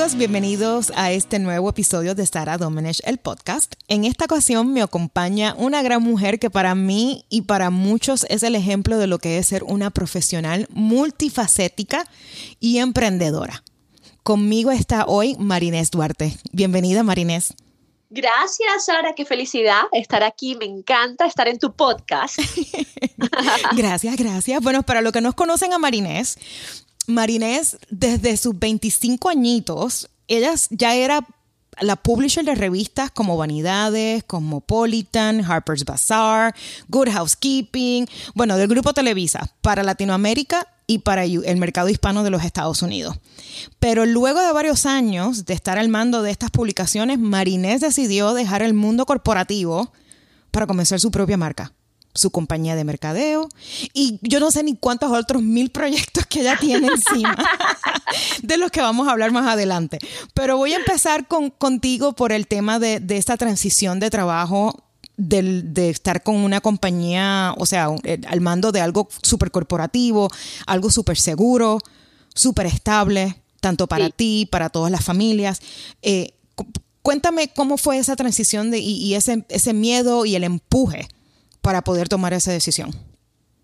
Amigos, 0.00 0.16
bienvenidos 0.16 0.92
a 0.96 1.12
este 1.12 1.38
nuevo 1.38 1.68
episodio 1.68 2.14
de 2.14 2.24
Sara 2.24 2.56
Domenech, 2.56 3.02
el 3.04 3.18
podcast. 3.18 3.74
En 3.86 4.06
esta 4.06 4.24
ocasión 4.24 4.72
me 4.72 4.80
acompaña 4.80 5.54
una 5.58 5.82
gran 5.82 6.02
mujer 6.02 6.38
que 6.38 6.48
para 6.48 6.74
mí 6.74 7.26
y 7.28 7.42
para 7.42 7.68
muchos 7.68 8.24
es 8.30 8.42
el 8.42 8.54
ejemplo 8.54 8.96
de 8.96 9.06
lo 9.06 9.18
que 9.18 9.36
es 9.36 9.48
ser 9.48 9.62
una 9.62 9.90
profesional 9.90 10.68
multifacética 10.70 12.06
y 12.60 12.78
emprendedora. 12.78 13.62
Conmigo 14.22 14.70
está 14.70 15.04
hoy 15.04 15.36
Marinés 15.38 15.90
Duarte. 15.90 16.34
Bienvenida 16.50 17.02
Marinés. 17.02 17.52
Gracias, 18.08 18.86
Sara, 18.86 19.12
qué 19.14 19.26
felicidad 19.26 19.82
estar 19.92 20.22
aquí. 20.22 20.56
Me 20.56 20.64
encanta 20.64 21.26
estar 21.26 21.46
en 21.46 21.58
tu 21.58 21.74
podcast. 21.74 22.38
gracias, 23.76 24.16
gracias. 24.16 24.62
Bueno, 24.62 24.82
para 24.82 25.02
los 25.02 25.12
que 25.12 25.20
no 25.20 25.34
conocen 25.34 25.74
a 25.74 25.78
Marinés, 25.78 26.38
Marinés, 27.10 27.78
desde 27.90 28.36
sus 28.36 28.58
25 28.58 29.28
añitos, 29.28 30.08
ella 30.28 30.54
ya 30.70 30.94
era 30.94 31.26
la 31.80 31.96
publisher 31.96 32.44
de 32.44 32.54
revistas 32.54 33.10
como 33.10 33.36
Vanidades, 33.36 34.24
Cosmopolitan, 34.24 35.44
Harper's 35.44 35.84
Bazaar, 35.84 36.54
Good 36.88 37.08
Housekeeping, 37.10 38.06
bueno, 38.34 38.56
del 38.56 38.68
grupo 38.68 38.92
Televisa 38.92 39.50
para 39.62 39.82
Latinoamérica 39.82 40.66
y 40.86 40.98
para 40.98 41.24
el 41.24 41.56
mercado 41.56 41.88
hispano 41.88 42.24
de 42.24 42.30
los 42.30 42.44
Estados 42.44 42.82
Unidos. 42.82 43.16
Pero 43.78 44.06
luego 44.06 44.40
de 44.40 44.52
varios 44.52 44.86
años 44.86 45.46
de 45.46 45.54
estar 45.54 45.78
al 45.78 45.88
mando 45.88 46.22
de 46.22 46.30
estas 46.30 46.50
publicaciones, 46.50 47.18
Marinés 47.18 47.80
decidió 47.80 48.34
dejar 48.34 48.62
el 48.62 48.74
mundo 48.74 49.06
corporativo 49.06 49.92
para 50.50 50.66
comenzar 50.66 50.98
su 51.00 51.10
propia 51.10 51.36
marca 51.36 51.72
su 52.14 52.30
compañía 52.30 52.74
de 52.74 52.84
mercadeo 52.84 53.48
y 53.94 54.18
yo 54.22 54.40
no 54.40 54.50
sé 54.50 54.62
ni 54.64 54.76
cuántos 54.76 55.12
otros 55.12 55.42
mil 55.42 55.70
proyectos 55.70 56.26
que 56.26 56.40
ella 56.40 56.56
tiene 56.58 56.88
encima 56.88 57.36
de 58.42 58.56
los 58.56 58.70
que 58.70 58.80
vamos 58.80 59.08
a 59.08 59.12
hablar 59.12 59.30
más 59.30 59.46
adelante. 59.46 59.98
Pero 60.34 60.56
voy 60.56 60.72
a 60.72 60.76
empezar 60.78 61.28
con, 61.28 61.50
contigo 61.50 62.14
por 62.14 62.32
el 62.32 62.46
tema 62.46 62.78
de, 62.78 63.00
de 63.00 63.16
esta 63.16 63.36
transición 63.36 64.00
de 64.00 64.10
trabajo 64.10 64.84
de, 65.20 65.90
estar 65.90 66.22
con 66.22 66.36
una 66.36 66.60
compañía, 66.60 67.54
o 67.58 67.66
sea, 67.66 67.88
eh, 68.04 68.20
al 68.26 68.40
mando 68.40 68.72
de 68.72 68.80
algo 68.80 69.08
súper 69.22 69.50
corporativo, 69.50 70.30
algo 70.66 70.90
súper 70.90 71.18
seguro, 71.18 71.78
súper 72.34 72.66
estable, 72.66 73.42
tanto 73.60 73.86
para 73.86 74.08
ti, 74.10 74.48
para 74.50 74.70
todas 74.70 74.90
las 74.90 75.04
familias. 75.04 75.60
Eh, 76.02 76.34
cuéntame 77.02 77.48
cómo 77.48 77.76
fue 77.76 77.98
esa 77.98 78.16
transición 78.16 78.70
de, 78.70 78.78
y, 78.78 79.14
ese, 79.14 79.44
ese 79.50 79.72
miedo 79.74 80.24
y 80.24 80.36
el 80.36 80.44
empuje 80.44 81.08
para 81.60 81.82
poder 81.82 82.08
tomar 82.08 82.32
esa 82.32 82.52
decisión? 82.52 82.90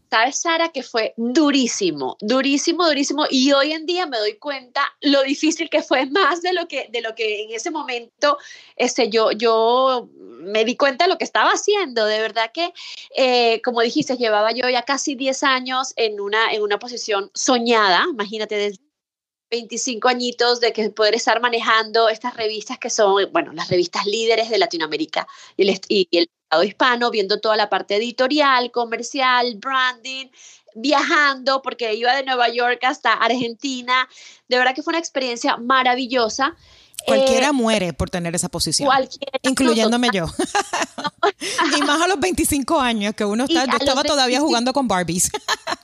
Sabes, 0.09 0.41
Sara, 0.41 0.69
que 0.69 0.85
fue 0.85 1.15
durísimo, 1.17 2.17
durísimo, 2.21 2.87
durísimo. 2.87 3.27
Y 3.29 3.53
hoy 3.53 3.73
en 3.73 3.87
día 3.87 4.07
me 4.07 4.19
doy 4.19 4.39
cuenta 4.39 4.83
lo 5.01 5.23
difícil 5.23 5.69
que 5.69 5.83
fue 5.83 6.07
más 6.11 6.43
de 6.43 6.53
lo 6.53 6.69
que, 6.69 6.89
de 6.91 7.01
lo 7.01 7.15
que 7.15 7.43
en 7.43 7.53
ese 7.53 7.71
momento 7.71 8.39
este, 8.77 9.11
yo, 9.11 9.33
yo 9.33 10.09
me 10.15 10.65
di 10.65 10.77
cuenta 10.77 11.05
de 11.05 11.11
lo 11.11 11.19
que 11.19 11.25
estaba 11.25 11.51
haciendo. 11.51 12.05
De 12.07 12.21
verdad 12.21 12.53
que, 12.55 12.73
eh, 13.17 13.61
como 13.63 13.81
dijiste, 13.81 14.17
llevaba 14.17 14.53
yo 14.53 14.69
ya 14.69 14.83
casi 14.83 15.17
10 15.17 15.43
años 15.43 15.93
en 15.97 16.21
una, 16.21 16.53
en 16.53 16.63
una 16.63 16.79
posición 16.79 17.31
soñada, 17.35 18.07
imagínate, 18.11 18.55
desde 18.57 18.87
25 19.51 20.09
añitos 20.09 20.61
de 20.61 20.73
que 20.73 20.91
poder 20.91 21.15
estar 21.15 21.41
manejando 21.41 22.09
estas 22.09 22.37
revistas 22.37 22.79
que 22.79 22.91
son, 22.91 23.31
bueno, 23.33 23.53
las 23.53 23.69
revistas 23.69 24.07
líderes 24.07 24.51
de 24.51 24.59
Latinoamérica 24.59 25.27
y 25.57 25.67
y 25.89 26.09
el 26.19 26.29
hispano, 26.65 27.11
viendo 27.11 27.41
toda 27.41 27.57
la 27.57 27.69
parte 27.69 27.97
editorial, 27.97 28.71
comercial, 28.71 29.57
branding, 29.57 30.27
viajando, 30.75 31.63
porque 31.63 31.95
iba 31.95 32.15
de 32.15 32.25
Nueva 32.25 32.49
York 32.49 32.79
hasta 32.85 33.13
Argentina. 33.13 34.09
De 34.49 34.59
verdad 34.59 34.75
que 34.75 34.83
fue 34.83 34.93
una 34.93 34.99
experiencia 34.99 35.57
maravillosa. 35.57 36.55
Cualquiera 37.07 37.49
eh, 37.49 37.53
muere 37.53 37.93
por 37.93 38.11
tener 38.11 38.35
esa 38.35 38.49
posición. 38.49 38.91
Incluyéndome 39.43 40.09
yo. 40.13 40.27
y 41.79 41.83
más 41.83 42.03
a 42.03 42.09
los 42.09 42.19
25 42.19 42.81
años 42.81 43.15
que 43.15 43.25
uno 43.25 43.45
está, 43.49 43.67
yo 43.67 43.77
estaba 43.79 44.03
todavía 44.03 44.41
jugando 44.41 44.73
con 44.73 44.89
Barbies. 44.89 45.31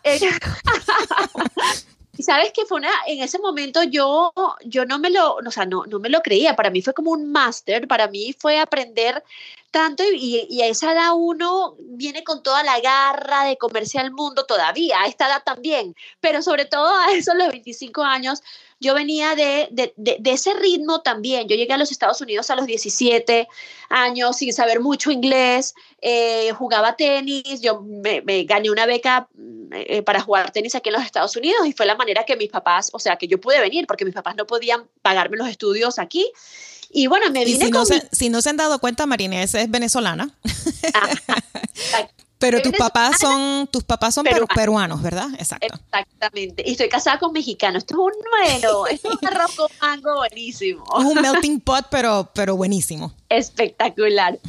Y 2.17 2.23
sabes 2.25 2.53
que 2.53 2.67
fue 2.67 2.79
una, 2.79 2.91
en 3.07 3.23
ese 3.23 3.39
momento 3.39 3.83
yo, 3.85 4.33
yo 4.65 4.85
no 4.85 4.99
me 4.99 5.09
lo, 5.09 5.37
o 5.37 5.51
sea, 5.51 5.65
no, 5.65 5.87
no 5.87 5.99
me 5.99 6.11
lo 6.11 6.21
creía. 6.21 6.55
Para 6.55 6.71
mí 6.71 6.83
fue 6.83 6.93
como 6.93 7.11
un 7.11 7.33
máster, 7.33 7.89
para 7.89 8.07
mí 8.09 8.35
fue 8.39 8.59
aprender 8.59 9.25
tanto 9.71 10.05
y, 10.05 10.47
y, 10.51 10.61
a 10.61 10.67
esa 10.67 10.93
edad 10.93 11.13
uno 11.17 11.77
viene 11.79 12.23
con 12.25 12.43
toda 12.43 12.63
la 12.63 12.79
garra 12.81 13.45
de 13.45 13.57
comerse 13.57 13.99
al 13.99 14.11
mundo 14.13 14.45
todavía, 14.45 15.01
a 15.01 15.07
esta 15.07 15.27
edad 15.27 15.43
también, 15.43 15.97
pero 16.21 16.43
sobre 16.43 16.67
todo 16.67 16.95
a 16.95 17.13
esos 17.13 17.35
los 17.35 17.49
25 17.49 18.03
años, 18.03 18.43
yo 18.83 18.95
venía 18.95 19.35
de, 19.35 19.69
de, 19.71 19.95
de, 19.97 20.31
ese 20.31 20.53
ritmo 20.55 21.01
también. 21.03 21.49
Yo 21.49 21.55
llegué 21.55 21.73
a 21.73 21.79
los 21.79 21.93
Estados 21.93 22.21
Unidos 22.21 22.51
a 22.51 22.57
los 22.57 22.67
17 22.67 23.49
años 23.89 24.37
sin 24.37 24.53
saber 24.53 24.81
mucho 24.81 25.11
inglés, 25.11 25.75
eh, 26.01 26.51
jugaba 26.53 26.97
tenis, 26.97 27.61
yo 27.61 27.81
me, 27.81 28.23
me 28.23 28.43
gané 28.45 28.71
una 28.71 28.85
beca 28.87 29.29
eh, 29.71 30.03
para 30.03 30.21
jugar 30.21 30.51
tenis 30.51 30.75
aquí 30.75 30.89
en 30.89 30.95
los 30.95 31.05
Estados 31.05 31.37
Unidos 31.37 31.65
y 31.67 31.73
fue 31.73 31.87
la 31.87 31.95
manera 31.95 32.25
que 32.25 32.37
mis 32.37 32.51
papás, 32.51 32.91
o 32.93 32.99
sea, 32.99 33.17
que 33.17 33.29
yo 33.29 33.41
pude 33.41 33.61
venir 33.61 33.87
porque 33.87 34.05
mis 34.05 34.15
papás 34.15 34.35
no 34.37 34.47
podían 34.47 34.89
pagarme 35.01 35.37
los 35.37 35.49
estudios 35.49 35.99
aquí. 35.99 36.31
Y 36.91 37.07
bueno, 37.07 37.31
me 37.31 37.45
vine 37.45 37.67
si, 37.67 37.71
no 37.71 37.87
se, 37.87 38.09
si 38.13 38.29
no 38.29 38.43
se 38.43 38.51
han 38.51 38.57
dado 38.57 38.79
cuenta, 38.79 39.07
Marinés 39.07 39.55
es 39.55 39.71
venezolana. 39.71 40.37
Pero 42.43 42.61
tus 42.61 42.73
papás 42.73 43.21
son, 43.21 43.69
tus 43.69 43.85
papás 43.85 44.17
son 44.17 44.27
peruanos, 44.53 45.01
¿verdad? 45.01 45.29
Exacto. 45.39 45.79
Exactamente. 45.79 46.65
Y 46.67 46.73
estoy 46.73 46.89
casada 46.89 47.21
con 47.21 47.33
mexicano. 47.33 47.79
Esto 47.79 47.95
es 47.95 47.99
un 47.99 48.13
bueno, 48.31 48.87
esto 48.91 49.13
es 49.13 49.19
un 49.23 49.29
arroz 49.29 49.55
con 49.55 49.71
mango 49.81 50.17
buenísimo. 50.17 50.85
Es 50.99 51.05
un 51.05 51.15
melting 51.23 51.61
pot, 51.61 51.87
pero, 51.89 52.29
pero 52.35 52.57
buenísimo. 52.57 53.15
Espectacular. 53.29 54.41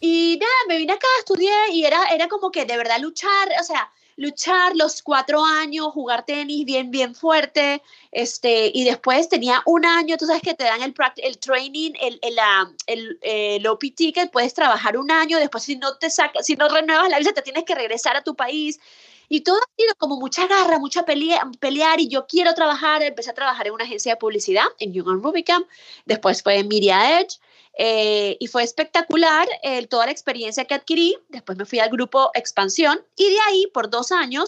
Y 0.00 0.36
nada, 0.40 0.52
me 0.66 0.78
vine 0.78 0.94
acá, 0.94 1.06
estudié 1.20 1.52
y 1.72 1.84
era, 1.84 2.06
era 2.12 2.26
como 2.26 2.50
que 2.50 2.64
de 2.64 2.76
verdad 2.76 2.98
luchar, 2.98 3.48
o 3.60 3.64
sea, 3.64 3.88
luchar 4.22 4.76
los 4.76 5.02
cuatro 5.02 5.44
años, 5.44 5.88
jugar 5.92 6.24
tenis 6.24 6.64
bien, 6.64 6.90
bien 6.90 7.14
fuerte, 7.14 7.82
este, 8.12 8.70
y 8.72 8.84
después 8.84 9.28
tenía 9.28 9.62
un 9.66 9.84
año, 9.84 10.16
tú 10.16 10.26
sabes 10.26 10.42
que 10.42 10.54
te 10.54 10.64
dan 10.64 10.80
el, 10.82 10.94
el 11.16 11.38
training, 11.38 11.92
el, 12.00 12.20
el, 12.22 12.38
el, 12.86 13.18
el 13.22 14.28
puedes 14.32 14.54
trabajar 14.54 14.96
un 14.96 15.10
año, 15.10 15.38
después 15.38 15.64
si 15.64 15.76
no 15.76 15.96
te 15.98 16.08
saca, 16.08 16.42
si 16.42 16.54
no 16.54 16.68
renuevas 16.68 17.10
la 17.10 17.18
visa, 17.18 17.32
te 17.32 17.42
tienes 17.42 17.64
que 17.64 17.74
regresar 17.74 18.16
a 18.16 18.22
tu 18.22 18.34
país. 18.36 18.78
Y 19.28 19.40
todo 19.40 19.56
ha 19.56 19.70
sido 19.76 19.94
como 19.96 20.18
mucha 20.18 20.46
garra, 20.46 20.78
mucha 20.78 21.04
pelea, 21.04 21.50
pelear 21.58 22.00
y 22.00 22.08
yo 22.08 22.26
quiero 22.26 22.52
trabajar. 22.52 23.02
Empecé 23.02 23.30
a 23.30 23.34
trabajar 23.34 23.66
en 23.66 23.72
una 23.72 23.84
agencia 23.84 24.12
de 24.12 24.16
publicidad 24.18 24.66
en 24.78 24.92
Young 24.92 25.22
Rubicam, 25.22 25.64
después 26.04 26.42
fue 26.42 26.58
en 26.58 26.68
Media 26.68 27.18
Edge 27.18 27.38
eh, 27.78 28.36
y 28.38 28.46
fue 28.48 28.62
espectacular 28.62 29.48
eh, 29.62 29.86
toda 29.86 30.06
la 30.06 30.12
experiencia 30.12 30.64
que 30.64 30.74
adquirí. 30.74 31.16
Después 31.28 31.56
me 31.58 31.64
fui 31.64 31.78
al 31.78 31.90
grupo 31.90 32.30
Expansión 32.34 33.00
y 33.16 33.30
de 33.30 33.38
ahí 33.48 33.66
por 33.72 33.90
dos 33.90 34.12
años 34.12 34.46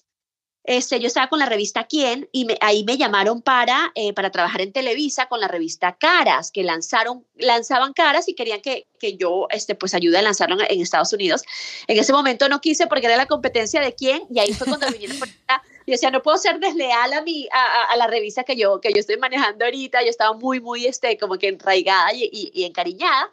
este, 0.65 0.99
yo 0.99 1.07
estaba 1.07 1.29
con 1.29 1.39
la 1.39 1.47
revista 1.47 1.85
Quién 1.85 2.29
y 2.33 2.47
ahí 2.61 2.85
me 2.85 2.97
llamaron 2.97 3.43
para, 3.43 3.93
eh, 3.95 4.15
para 4.15 4.31
trabajar 4.31 4.63
en 4.63 4.73
Televisa 4.73 5.27
con 5.27 5.41
la 5.41 5.49
revista 5.49 5.97
Caras, 5.97 6.51
que 6.51 6.65
lanzaron, 6.65 7.25
lanzaban 7.37 7.93
Caras 7.93 8.29
y 8.29 8.35
querían 8.35 8.63
que, 8.63 8.87
que 8.99 9.17
yo 9.17 9.47
este, 9.51 9.75
pues 9.75 9.95
ayude 9.95 10.19
a 10.19 10.23
lanzarlo 10.23 10.57
en, 10.69 10.81
Estados 10.81 11.13
Unidos. 11.13 11.43
En 11.87 11.99
ese 11.99 12.13
momento 12.13 12.49
no 12.49 12.61
quise 12.61 12.87
porque 12.87 13.07
era 13.07 13.17
la 13.17 13.27
competencia 13.27 13.81
de 13.81 13.95
Quién 13.95 14.23
y 14.31 14.39
ahí 14.39 14.53
fue 14.53 14.67
cuando 14.67 14.91
vinieron 14.91 15.19
por 15.19 15.29
yo 15.87 15.93
decía, 15.93 16.11
no 16.11 16.23
puedo 16.23 16.39
ser 16.39 16.61
desleal 16.61 17.13
a, 17.13 17.21
mi, 17.21 17.47
a, 17.53 17.93
a, 17.93 17.97
la 17.97 18.07
revista 18.07 18.43
que 18.43 18.57
yo, 18.57 18.81
que 18.81 18.91
yo 18.91 19.01
estoy 19.01 19.19
manejando 19.19 19.67
ahorita. 19.67 20.03
Yo 20.03 20.09
estaba 20.09 20.33
muy, 20.33 20.61
muy, 20.61 20.87
este, 20.87 21.19
como 21.19 21.37
que 21.37 21.49
enraigada 21.49 22.13
y, 22.15 22.51
y, 22.55 22.65
encariñada. 22.65 23.31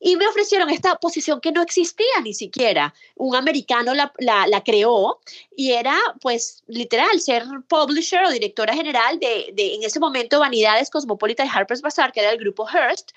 Y 0.00 0.16
me 0.16 0.26
ofrecieron 0.28 0.70
esta 0.70 0.94
posición 0.96 1.40
que 1.40 1.50
no 1.50 1.62
existía 1.62 2.06
ni 2.22 2.32
siquiera. 2.32 2.94
Un 3.16 3.34
americano 3.34 3.94
la, 3.94 4.12
la, 4.18 4.46
la, 4.46 4.62
creó 4.62 5.20
y 5.56 5.72
era, 5.72 5.96
pues, 6.20 6.62
literal, 6.68 7.20
ser 7.20 7.44
publisher 7.68 8.24
o 8.24 8.30
directora 8.30 8.74
general 8.74 9.18
de, 9.18 9.50
de 9.54 9.74
en 9.74 9.82
ese 9.82 9.98
momento, 9.98 10.38
Vanidades 10.38 10.90
Cosmopolita 10.90 11.42
de 11.42 11.50
Harper's 11.52 11.82
Bazaar, 11.82 12.12
que 12.12 12.20
era 12.20 12.30
el 12.30 12.38
grupo 12.38 12.66
Hearst. 12.66 13.10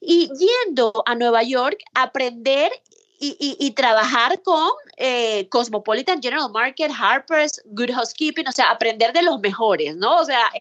Y 0.00 0.30
yendo 0.36 0.92
a 1.06 1.14
Nueva 1.14 1.42
York 1.42 1.78
a 1.94 2.04
aprender 2.04 2.72
y, 3.24 3.70
trabajar 3.72 4.42
con 4.42 4.70
eh, 4.96 5.48
Cosmopolitan 5.48 6.20
General 6.20 6.50
Market, 6.50 6.90
Harper's, 6.96 7.62
Good 7.66 7.92
Housekeeping, 7.92 8.48
o 8.48 8.52
sea, 8.52 8.70
aprender 8.70 9.12
de 9.12 9.22
los 9.22 9.38
mejores, 9.40 9.96
¿no? 9.96 10.16
O 10.16 10.24
sea, 10.24 10.50
el 10.52 10.60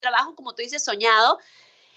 trabajo, 0.00 0.34
como 0.36 0.54
tú 0.54 0.62
dices, 0.62 0.84
soñado. 0.84 1.38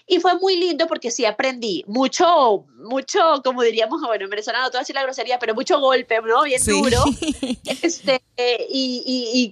Y 0.08 0.20
fue 0.20 0.34
muy 0.38 0.56
lindo 0.56 0.86
porque 0.86 1.10
sí 1.10 1.24
aprendí 1.24 1.84
mucho, 1.88 2.64
mucho, 2.76 3.42
como 3.44 3.62
diríamos, 3.62 4.00
bueno, 4.02 4.24
en 4.24 4.30
Venezuela 4.30 4.60
no 4.60 4.66
te 4.66 4.76
voy 4.76 4.78
a 4.78 4.82
decir 4.82 4.94
la 4.94 5.02
grosería, 5.02 5.38
pero 5.40 5.54
mucho 5.54 5.80
golpe, 5.80 6.20
¿no? 6.22 6.42
Bien 6.42 6.62
duro. 6.64 7.02
Este, 7.82 8.20
y, 8.68 9.02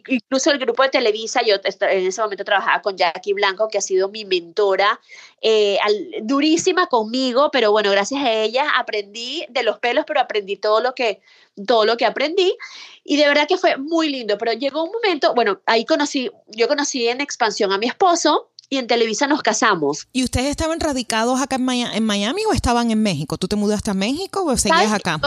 y, 0.06 0.14
incluso 0.14 0.50
el 0.50 0.58
grupo 0.58 0.82
de 0.82 0.88
Televisa, 0.88 1.42
yo 1.42 1.56
en 1.56 2.06
ese 2.06 2.22
momento 2.22 2.44
trabajaba 2.44 2.80
con 2.82 2.96
Jackie 2.96 3.32
Blanco, 3.32 3.68
que 3.68 3.78
ha 3.78 3.80
sido 3.80 4.08
mi 4.08 4.24
mentora, 4.24 5.00
eh, 5.40 5.78
durísima 6.22 6.86
conmigo, 6.86 7.50
pero 7.50 7.72
bueno, 7.72 7.90
gracias 7.90 8.22
a 8.22 8.32
ella 8.32 8.70
aprendí 8.76 9.44
de 9.48 9.62
los 9.62 9.78
pelos, 9.78 10.04
pero 10.06 10.20
aprendí 10.20 10.56
todo 10.56 10.80
lo 10.80 10.94
que, 10.94 11.20
todo 11.66 11.84
lo 11.84 11.96
que 11.96 12.06
aprendí. 12.06 12.56
Y 13.02 13.16
de 13.16 13.26
verdad 13.26 13.48
que 13.48 13.58
fue 13.58 13.76
muy 13.76 14.08
lindo, 14.08 14.38
pero 14.38 14.52
llegó 14.52 14.84
un 14.84 14.92
momento, 14.92 15.34
bueno, 15.34 15.60
ahí 15.66 15.84
conocí, 15.84 16.30
yo 16.48 16.68
conocí 16.68 17.08
en 17.08 17.20
expansión 17.20 17.72
a 17.72 17.78
mi 17.78 17.86
esposo, 17.86 18.50
y 18.74 18.78
en 18.78 18.86
Televisa 18.88 19.26
nos 19.26 19.42
casamos. 19.42 20.08
¿Y 20.12 20.24
ustedes 20.24 20.50
estaban 20.50 20.80
radicados 20.80 21.40
acá 21.40 21.56
en 21.56 22.04
Miami, 22.04 22.42
o 22.48 22.52
estaban 22.52 22.90
en 22.90 23.02
México? 23.02 23.38
¿Tú 23.38 23.46
te 23.46 23.56
mudaste 23.56 23.92
a 23.92 23.94
México 23.94 24.44
o 24.44 24.56
seguías 24.56 24.92
acá? 24.92 25.20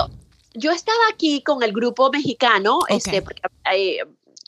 Yo, 0.53 0.71
estaba 0.71 0.99
aquí 1.13 1.41
con 1.41 1.63
el 1.63 1.71
grupo 1.71 2.11
mexicano, 2.11 2.79
este, 2.89 3.21
porque, 3.21 3.41
eh, 3.73 3.99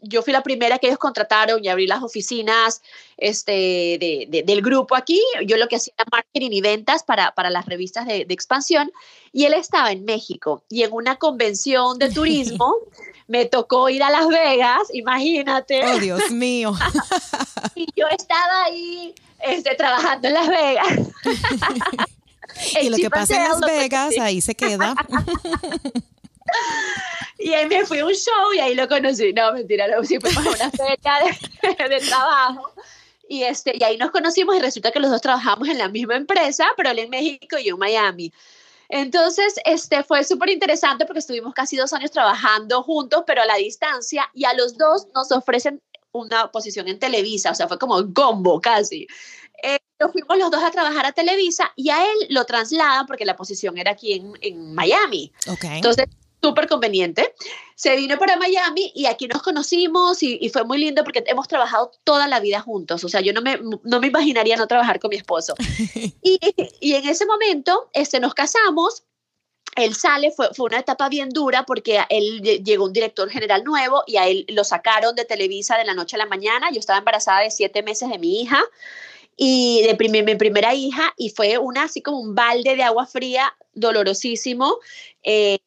yo 0.01 0.21
fui 0.21 0.33
la 0.33 0.43
primera 0.43 0.79
que 0.79 0.87
ellos 0.87 0.99
contrataron 0.99 1.63
y 1.63 1.67
abrí 1.67 1.87
las 1.87 2.03
oficinas 2.03 2.81
este, 3.17 4.27
del 4.29 4.61
grupo 4.61 4.95
aquí. 4.95 5.21
Yo 5.45 5.57
lo 5.57 5.67
que 5.67 5.75
hacía 5.75 5.93
era 5.97 6.05
marketing 6.11 6.51
y 6.51 6.61
ventas 6.61 7.03
para, 7.03 7.31
para 7.33 7.49
las 7.49 7.65
revistas 7.65 8.05
de, 8.05 8.25
expansión. 8.29 8.91
Y 9.31 9.45
él 9.45 9.53
estaba 9.53 9.91
en 9.91 10.05
México. 10.05 10.63
Y 10.69 10.83
en 10.83 10.93
una 10.93 11.17
convención 11.17 11.99
de 11.99 12.09
turismo 12.09 12.75
me 13.27 13.45
tocó 13.45 13.89
ir 13.89 14.03
a 14.03 14.09
Las 14.09 14.27
Vegas, 14.27 14.87
imagínate. 14.93 15.85
Oh, 15.85 15.99
Dios 15.99 16.31
mío. 16.31 16.73
y 17.75 17.85
yo 17.95 18.07
estaba 18.07 18.63
ahí 18.65 19.13
este, 19.43 19.75
trabajando 19.75 20.27
en 20.27 20.33
Las 20.33 20.47
Vegas. 20.47 20.97
y 22.81 22.89
lo 22.89 22.97
que 22.97 23.09
pasa 23.09 23.35
en 23.35 23.49
Las 23.49 23.59
Vegas, 23.61 24.13
ahí 24.19 24.41
se 24.41 24.55
queda. 24.55 24.95
Y 27.39 27.53
ahí 27.53 27.67
me 27.67 27.85
fui 27.85 27.99
a 27.99 28.05
un 28.05 28.13
show 28.13 28.53
y 28.53 28.59
ahí 28.59 28.75
lo 28.75 28.87
conocí. 28.87 29.31
No, 29.31 29.53
mentira, 29.53 29.87
no, 29.87 30.03
sí 30.03 30.19
fuimos 30.19 30.45
a 30.45 30.49
una 30.49 30.71
fecha 30.71 31.13
de, 31.87 31.99
trabajo. 32.01 32.73
Y, 33.29 33.43
este, 33.43 33.77
y 33.79 33.83
ahí 33.83 33.97
nos 33.97 34.11
conocimos 34.11 34.57
y 34.57 34.59
resulta 34.59 34.91
que 34.91 34.99
los 34.99 35.09
dos 35.09 35.21
trabajamos 35.21 35.69
en 35.69 35.77
la 35.77 35.87
misma 35.87 36.17
empresa, 36.17 36.67
pero 36.75 36.89
él 36.89 36.99
en 36.99 37.09
México 37.09 37.57
y 37.57 37.65
yo 37.65 37.75
en 37.75 37.79
Miami. 37.79 38.33
Entonces, 38.89 39.55
este, 39.65 40.03
fue 40.03 40.23
súper 40.23 40.49
interesante 40.49 41.05
porque 41.05 41.19
estuvimos 41.19 41.53
casi 41.53 41.77
dos 41.77 41.93
años 41.93 42.11
trabajando 42.11 42.83
juntos, 42.83 43.23
pero 43.25 43.43
a 43.43 43.45
la 43.45 43.55
distancia, 43.55 44.29
y 44.33 44.43
a 44.45 44.53
los 44.53 44.77
dos 44.77 45.07
nos 45.15 45.31
ofrecen 45.31 45.81
una 46.11 46.51
posición 46.51 46.87
en 46.87 46.99
Televisa, 46.99 47.51
o 47.51 47.55
sea, 47.55 47.67
fue 47.67 47.79
como 47.79 47.97
un 47.97 48.13
combo 48.13 48.59
casi. 48.59 49.07
Eh, 49.63 49.77
nos 49.99 50.11
fuimos 50.11 50.37
los 50.37 50.49
dos 50.49 50.63
a 50.63 50.71
trabajar 50.71 51.05
a 51.05 51.11
Televisa 51.11 51.71
y 51.75 51.89
a 51.91 52.03
él 52.03 52.27
lo 52.29 52.45
trasladan 52.45 53.05
porque 53.05 53.25
la 53.25 53.35
posición 53.35 53.77
era 53.77 53.91
aquí 53.91 54.13
en, 54.13 54.33
en 54.41 54.73
Miami. 54.73 55.31
Okay. 55.47 55.77
Entonces, 55.77 56.07
súper 56.41 56.67
conveniente. 56.67 57.33
Se 57.75 57.95
vino 57.95 58.17
para 58.17 58.37
Miami 58.37 58.91
y 58.95 59.05
aquí 59.05 59.27
nos 59.27 59.41
conocimos 59.41 60.21
y, 60.23 60.49
fue 60.49 60.63
muy 60.63 60.77
lindo 60.77 61.03
porque 61.03 61.23
hemos 61.27 61.47
trabajado 61.47 61.91
toda 62.03 62.27
la 62.27 62.39
vida 62.39 62.59
juntos. 62.59 63.03
O 63.03 63.09
sea, 63.09 63.21
yo 63.21 63.33
no 63.33 63.41
me, 63.41 63.59
no 63.83 63.99
me 63.99 64.07
imaginaría 64.07 64.57
no 64.57 64.67
trabajar 64.67 64.99
con 64.99 65.09
mi 65.09 65.17
esposo. 65.17 65.55
y, 66.21 66.39
y, 66.79 66.95
en 66.95 67.07
ese 67.07 67.25
momento 67.25 67.89
este, 67.93 68.19
nos 68.19 68.33
casamos. 68.33 69.03
Él 69.75 69.93
sale, 69.93 70.31
fue, 70.31 70.49
fue 70.53 70.65
una 70.65 70.79
etapa 70.79 71.07
bien 71.09 71.29
dura 71.29 71.63
porque 71.63 72.03
él 72.09 72.41
llegó 72.41 72.85
un 72.85 72.91
director 72.91 73.29
general 73.29 73.63
nuevo 73.63 74.03
y 74.07 74.17
a 74.17 74.27
él 74.27 74.45
lo 74.49 74.63
sacaron 74.63 75.15
de 75.15 75.25
Televisa 75.25 75.77
de 75.77 75.85
la 75.85 75.93
noche 75.93 76.15
a 76.15 76.19
la 76.19 76.25
mañana. 76.25 76.71
Yo 76.71 76.79
estaba 76.79 76.99
embarazada 76.99 77.41
de 77.41 77.51
siete 77.51 77.83
meses 77.83 78.09
de 78.09 78.17
mi 78.17 78.41
hija 78.41 78.59
y 79.37 79.83
de 79.83 80.23
mi 80.23 80.35
primera 80.35 80.73
hija 80.73 81.13
y 81.15 81.29
fue 81.29 81.59
una 81.59 81.83
así 81.83 82.01
como 82.01 82.19
un 82.19 82.35
balde 82.35 82.75
de 82.75 82.83
agua 82.83 83.05
fría 83.05 83.55
dolorosísimo. 83.73 84.79
Eh, 85.23 85.59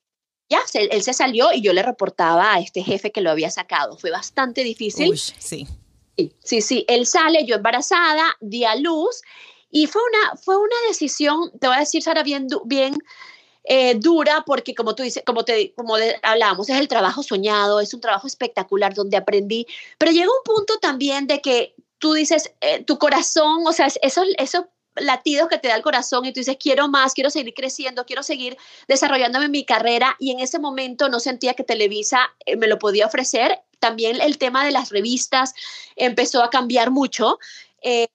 ya, 0.52 0.60
él 0.74 1.02
se 1.02 1.14
salió 1.14 1.52
y 1.52 1.62
yo 1.62 1.72
le 1.72 1.82
reportaba 1.82 2.54
a 2.54 2.60
este 2.60 2.82
jefe 2.84 3.10
que 3.10 3.20
lo 3.20 3.30
había 3.30 3.50
sacado. 3.50 3.96
Fue 3.98 4.10
bastante 4.10 4.62
difícil. 4.62 5.18
sí. 5.18 5.66
Sí, 6.44 6.60
sí, 6.60 6.84
él 6.88 7.06
sale, 7.06 7.44
yo 7.46 7.56
embarazada, 7.56 8.36
di 8.40 8.64
a 8.64 8.76
luz 8.76 9.22
y 9.70 9.86
fue 9.86 10.02
una, 10.02 10.36
fue 10.36 10.56
una 10.56 10.76
decisión, 10.88 11.50
te 11.58 11.66
voy 11.66 11.76
a 11.76 11.80
decir, 11.80 12.02
Sara, 12.02 12.22
bien, 12.22 12.46
bien 12.66 12.94
eh, 13.64 13.94
dura 13.94 14.44
porque 14.46 14.74
como 14.74 14.94
tú 14.94 15.02
dices, 15.02 15.22
como 15.24 15.44
te 15.44 15.72
como 15.74 15.96
hablábamos, 16.22 16.68
es 16.68 16.78
el 16.78 16.88
trabajo 16.88 17.22
soñado, 17.22 17.80
es 17.80 17.94
un 17.94 18.00
trabajo 18.00 18.26
espectacular 18.26 18.92
donde 18.92 19.16
aprendí, 19.16 19.66
pero 19.98 20.12
llega 20.12 20.26
un 20.26 20.44
punto 20.44 20.78
también 20.78 21.26
de 21.26 21.40
que 21.40 21.74
tú 21.98 22.12
dices, 22.12 22.52
eh, 22.60 22.84
tu 22.84 22.98
corazón, 22.98 23.66
o 23.66 23.72
sea, 23.72 23.88
eso, 24.02 24.22
eso 24.36 24.68
latidos 24.96 25.48
que 25.48 25.58
te 25.58 25.68
da 25.68 25.76
el 25.76 25.82
corazón 25.82 26.24
y 26.24 26.32
tú 26.32 26.40
dices, 26.40 26.56
quiero 26.58 26.88
más, 26.88 27.14
quiero 27.14 27.30
seguir 27.30 27.54
creciendo, 27.54 28.04
quiero 28.04 28.22
seguir 28.22 28.56
desarrollándome 28.88 29.48
mi 29.48 29.64
carrera 29.64 30.16
y 30.18 30.30
en 30.30 30.40
ese 30.40 30.58
momento 30.58 31.08
no 31.08 31.20
sentía 31.20 31.54
que 31.54 31.64
Televisa 31.64 32.30
eh, 32.46 32.56
me 32.56 32.66
lo 32.66 32.78
podía 32.78 33.06
ofrecer. 33.06 33.60
También 33.78 34.20
el 34.20 34.38
tema 34.38 34.64
de 34.64 34.70
las 34.70 34.90
revistas 34.90 35.54
empezó 35.96 36.42
a 36.42 36.50
cambiar 36.50 36.90
mucho. 36.90 37.38
Eh, 37.82 38.06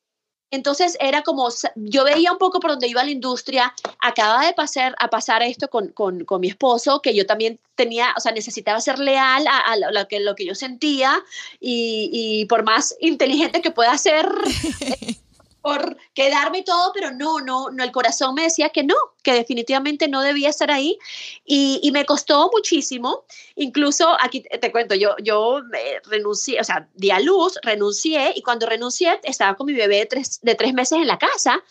entonces 0.49 0.95
era 1.01 1.23
como, 1.23 1.49
yo 1.75 2.05
veía 2.05 2.31
un 2.31 2.37
poco 2.37 2.61
por 2.61 2.71
donde 2.71 2.87
iba 2.87 3.03
la 3.03 3.11
industria, 3.11 3.73
acaba 3.99 4.45
de 4.45 4.53
pasar 4.53 4.95
a 4.97 5.09
pasar 5.09 5.43
esto 5.43 5.67
con, 5.67 5.89
con, 5.89 6.23
con 6.23 6.39
mi 6.39 6.47
esposo, 6.47 7.01
que 7.01 7.13
yo 7.13 7.25
también 7.25 7.59
tenía, 7.75 8.13
o 8.15 8.21
sea, 8.21 8.31
necesitaba 8.31 8.79
ser 8.79 8.97
leal 8.97 9.45
a, 9.45 9.75
lo, 9.91 10.07
que, 10.07 10.21
lo 10.21 10.35
que 10.35 10.45
yo 10.45 10.55
sentía 10.55 11.21
y, 11.59 12.09
y 12.13 12.45
por 12.45 12.63
más 12.63 12.95
inteligente 13.01 13.61
que 13.61 13.71
pueda 13.71 13.97
ser, 13.97 14.25
por 15.67 15.97
quedarme 16.13 16.63
todo, 16.63 16.93
pero 16.93 17.11
no, 17.11 17.41
no, 17.41 17.69
no, 17.71 17.83
el 17.83 17.91
corazón 17.91 18.35
me 18.35 18.43
decía 18.43 18.69
que 18.69 18.85
no, 18.85 18.95
que 19.21 19.33
definitivamente 19.33 20.07
no 20.07 20.21
debía 20.21 20.47
estar 20.47 20.71
ahí 20.71 20.97
y, 21.43 21.91
me 21.91 22.05
costó 22.05 22.49
muchísimo. 22.53 23.25
Incluso 23.55 24.15
aquí 24.21 24.43
te, 24.43 24.71
cuento, 24.71 24.95
yo, 24.95 25.17
yo 25.21 25.59
renuncié, 26.05 26.61
o 26.61 26.63
sea, 26.63 26.87
di 26.93 27.11
a 27.11 27.19
luz, 27.19 27.59
renuncié 27.63 28.31
y 28.33 28.43
cuando 28.43 28.65
renuncié 28.65 29.19
estaba 29.23 29.55
con 29.55 29.65
mi 29.67 29.73
bebé 29.73 29.97
de 29.97 30.05
tres, 30.05 30.39
de 30.41 30.55
tres 30.55 30.73
meses 30.73 30.99
en 30.99 31.07
la 31.07 31.17
casa 31.17 31.61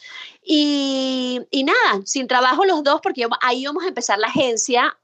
y, 0.42 1.40
y 1.50 1.64
nada, 1.64 2.02
sin 2.04 2.26
trabajo 2.26 2.66
los 2.66 2.84
dos 2.84 3.00
porque 3.02 3.26
ahí 3.40 3.62
íbamos 3.62 3.82
a 3.84 3.88
empezar 3.88 4.18
la 4.18 4.26
agencia 4.26 4.94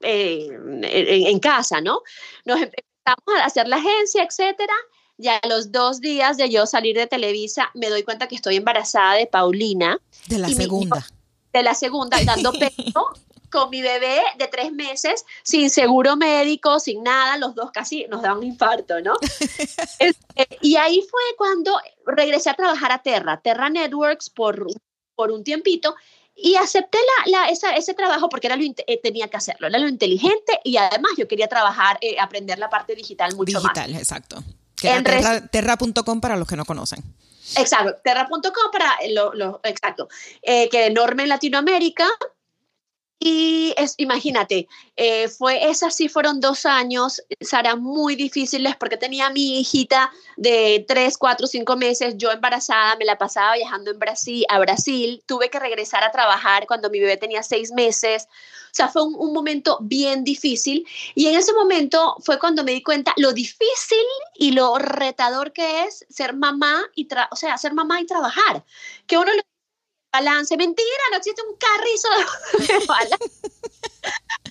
eh, 0.00 0.48
en, 0.50 0.84
en, 0.84 1.38
casa, 1.38 1.80
¿no? 1.80 2.02
Nos 2.44 2.60
empezamos 2.60 3.40
a 3.40 3.44
hacer 3.44 3.68
la 3.68 3.76
agencia, 3.76 4.24
etcétera 4.24 4.74
y 5.20 5.28
a 5.28 5.38
los 5.46 5.70
dos 5.70 6.00
días 6.00 6.38
de 6.38 6.48
yo 6.48 6.64
salir 6.64 6.96
de 6.96 7.06
Televisa, 7.06 7.70
me 7.74 7.90
doy 7.90 8.02
cuenta 8.02 8.26
que 8.26 8.36
estoy 8.36 8.56
embarazada 8.56 9.14
de 9.14 9.26
Paulina. 9.26 9.98
De 10.26 10.38
la 10.38 10.48
segunda. 10.48 11.06
de 11.52 11.62
la 11.62 11.74
segunda, 11.74 12.16
dando 12.24 12.52
pecho 12.52 13.10
con 13.50 13.68
mi 13.68 13.82
bebé 13.82 14.22
de 14.38 14.46
tres 14.46 14.72
meses, 14.72 15.26
sin 15.42 15.68
seguro 15.68 16.16
médico, 16.16 16.80
sin 16.80 17.02
nada, 17.02 17.36
los 17.36 17.54
dos 17.54 17.70
casi 17.70 18.06
nos 18.08 18.22
dan 18.22 18.38
un 18.38 18.44
infarto, 18.44 19.00
¿no? 19.00 19.14
Este, 19.98 20.58
y 20.62 20.76
ahí 20.76 21.04
fue 21.10 21.20
cuando 21.36 21.78
regresé 22.06 22.48
a 22.48 22.54
trabajar 22.54 22.90
a 22.90 23.02
Terra, 23.02 23.40
Terra 23.42 23.68
Networks 23.68 24.30
por, 24.30 24.66
por 25.14 25.30
un 25.30 25.44
tiempito, 25.44 25.94
y 26.34 26.54
acepté 26.54 26.96
la, 27.26 27.50
ese 27.50 27.92
trabajo 27.92 28.30
porque 28.30 28.46
era 28.46 28.56
lo, 28.56 28.64
eh, 28.64 29.00
tenía 29.02 29.28
que 29.28 29.36
hacerlo, 29.36 29.66
era 29.66 29.78
lo 29.78 29.88
inteligente 29.88 30.58
y 30.64 30.78
además 30.78 31.12
yo 31.18 31.28
quería 31.28 31.48
trabajar, 31.48 31.98
eh, 32.00 32.18
aprender 32.18 32.58
la 32.58 32.70
parte 32.70 32.94
digital 32.94 33.36
mucho 33.36 33.60
más. 33.60 33.74
Digital, 33.74 33.94
exacto 33.96 34.42
terra.com 34.80 36.20
para 36.20 36.36
los 36.36 36.48
que 36.48 36.56
no 36.56 36.64
conocen. 36.64 37.02
Exacto, 37.56 37.96
terra.com 38.04 38.70
para 38.72 38.96
lo, 39.34 39.60
exacto, 39.64 40.08
eh, 40.42 40.68
que 40.68 40.86
enorme 40.86 41.24
en 41.24 41.28
Latinoamérica. 41.28 42.06
Y 43.22 43.74
es, 43.76 43.96
imagínate, 43.98 44.66
eh, 44.96 45.28
fue, 45.28 45.68
esas 45.68 45.94
sí 45.94 46.08
fueron 46.08 46.40
dos 46.40 46.64
años, 46.64 47.20
Sara, 47.42 47.76
muy 47.76 48.16
difíciles 48.16 48.76
porque 48.76 48.96
tenía 48.96 49.26
a 49.26 49.30
mi 49.30 49.60
hijita 49.60 50.10
de 50.38 50.86
tres, 50.88 51.18
cuatro, 51.18 51.46
cinco 51.46 51.76
meses, 51.76 52.14
yo 52.16 52.30
embarazada, 52.30 52.96
me 52.96 53.04
la 53.04 53.18
pasaba 53.18 53.56
viajando 53.56 53.90
en 53.90 53.98
Brasil, 53.98 54.46
a 54.48 54.58
Brasil, 54.58 55.22
tuve 55.26 55.50
que 55.50 55.60
regresar 55.60 56.02
a 56.02 56.12
trabajar 56.12 56.66
cuando 56.66 56.88
mi 56.88 56.98
bebé 56.98 57.18
tenía 57.18 57.42
seis 57.42 57.72
meses. 57.72 58.26
O 58.70 58.74
sea, 58.74 58.88
fue 58.88 59.02
un, 59.02 59.32
momento 59.32 59.78
bien 59.80 60.22
difícil 60.24 60.86
y 61.14 61.26
en 61.26 61.36
ese 61.36 61.52
momento 61.52 62.16
fue 62.20 62.38
cuando 62.38 62.62
me 62.62 62.72
di 62.72 62.82
cuenta 62.82 63.12
lo 63.16 63.32
difícil 63.32 64.04
y 64.34 64.52
lo 64.52 64.78
retador 64.78 65.52
que 65.52 65.84
es 65.84 66.04
ser 66.08 66.34
mamá 66.34 66.82
y, 66.94 67.08
o 67.30 67.36
sea, 67.36 67.58
ser 67.58 67.74
mamá 67.74 68.00
y 68.00 68.06
trabajar. 68.06 68.64
Que 69.06 69.16
uno 69.16 69.32
le 69.32 69.42
balance, 70.12 70.56
mentira, 70.56 70.88
no 71.10 71.18
existe 71.18 71.42
un 71.42 71.56
carrizo 71.56 72.08
de 72.58 72.86
balance. 72.86 73.50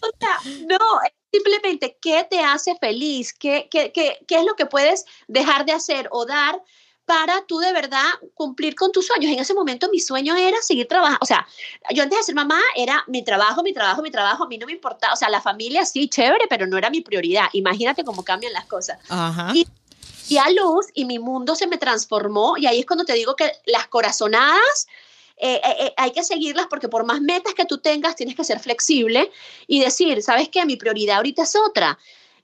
o 0.01 0.09
sea, 0.19 0.39
no, 0.67 0.99
simplemente 1.31 1.97
qué 2.01 2.25
te 2.29 2.39
hace 2.39 2.75
feliz, 2.75 3.33
¿Qué, 3.33 3.67
qué, 3.69 3.91
qué, 3.91 4.19
qué 4.27 4.39
es 4.39 4.45
lo 4.45 4.55
que 4.55 4.65
puedes 4.65 5.05
dejar 5.27 5.65
de 5.65 5.73
hacer 5.73 6.07
o 6.11 6.25
dar 6.25 6.61
para 7.09 7.43
tú 7.47 7.57
de 7.57 7.73
verdad 7.73 8.05
cumplir 8.35 8.75
con 8.75 8.91
tus 8.91 9.07
sueños. 9.07 9.31
En 9.31 9.39
ese 9.39 9.55
momento 9.55 9.89
mi 9.91 9.99
sueño 9.99 10.35
era 10.35 10.61
seguir 10.61 10.87
trabajando, 10.87 11.17
o 11.21 11.25
sea, 11.25 11.47
yo 11.89 12.03
antes 12.03 12.19
de 12.19 12.23
ser 12.23 12.35
mamá 12.35 12.61
era 12.75 13.03
mi 13.07 13.23
trabajo, 13.23 13.63
mi 13.63 13.73
trabajo, 13.73 14.03
mi 14.03 14.11
trabajo, 14.11 14.43
a 14.43 14.47
mí 14.47 14.59
no 14.59 14.67
me 14.67 14.73
importaba, 14.73 15.13
o 15.13 15.15
sea, 15.15 15.27
la 15.27 15.41
familia 15.41 15.85
sí, 15.85 16.07
chévere, 16.07 16.45
pero 16.47 16.67
no 16.67 16.77
era 16.77 16.91
mi 16.91 17.01
prioridad. 17.01 17.47
Imagínate 17.53 18.03
cómo 18.03 18.23
cambian 18.23 18.53
las 18.53 18.65
cosas. 18.65 18.99
Y, 19.55 19.67
y 20.27 20.37
a 20.37 20.51
luz 20.51 20.85
y 20.93 21.05
mi 21.05 21.17
mundo 21.17 21.55
se 21.55 21.65
me 21.65 21.79
transformó 21.79 22.57
y 22.59 22.67
ahí 22.67 22.81
es 22.81 22.85
cuando 22.85 23.05
te 23.05 23.13
digo 23.13 23.35
que 23.35 23.51
las 23.65 23.87
corazonadas... 23.87 24.87
Eh, 25.41 25.61
eh, 25.63 25.75
eh, 25.79 25.93
hay 25.95 26.11
que 26.11 26.21
seguirlas 26.21 26.67
porque 26.69 26.89
por 26.89 27.05
más 27.05 27.21
metas 27.21 27.53
que 27.53 27.63
tú 27.63 27.77
tengas, 27.77 28.17
tienes 28.17 28.35
que 28.35 28.43
ser 28.43 28.59
flexible 28.59 29.31
y 29.67 29.79
decir, 29.79 30.21
¿sabes 30.21 30.49
qué? 30.49 30.65
Mi 30.65 30.75
prioridad 30.75 31.15
ahorita 31.15 31.43
es 31.43 31.55
otra. 31.55 31.97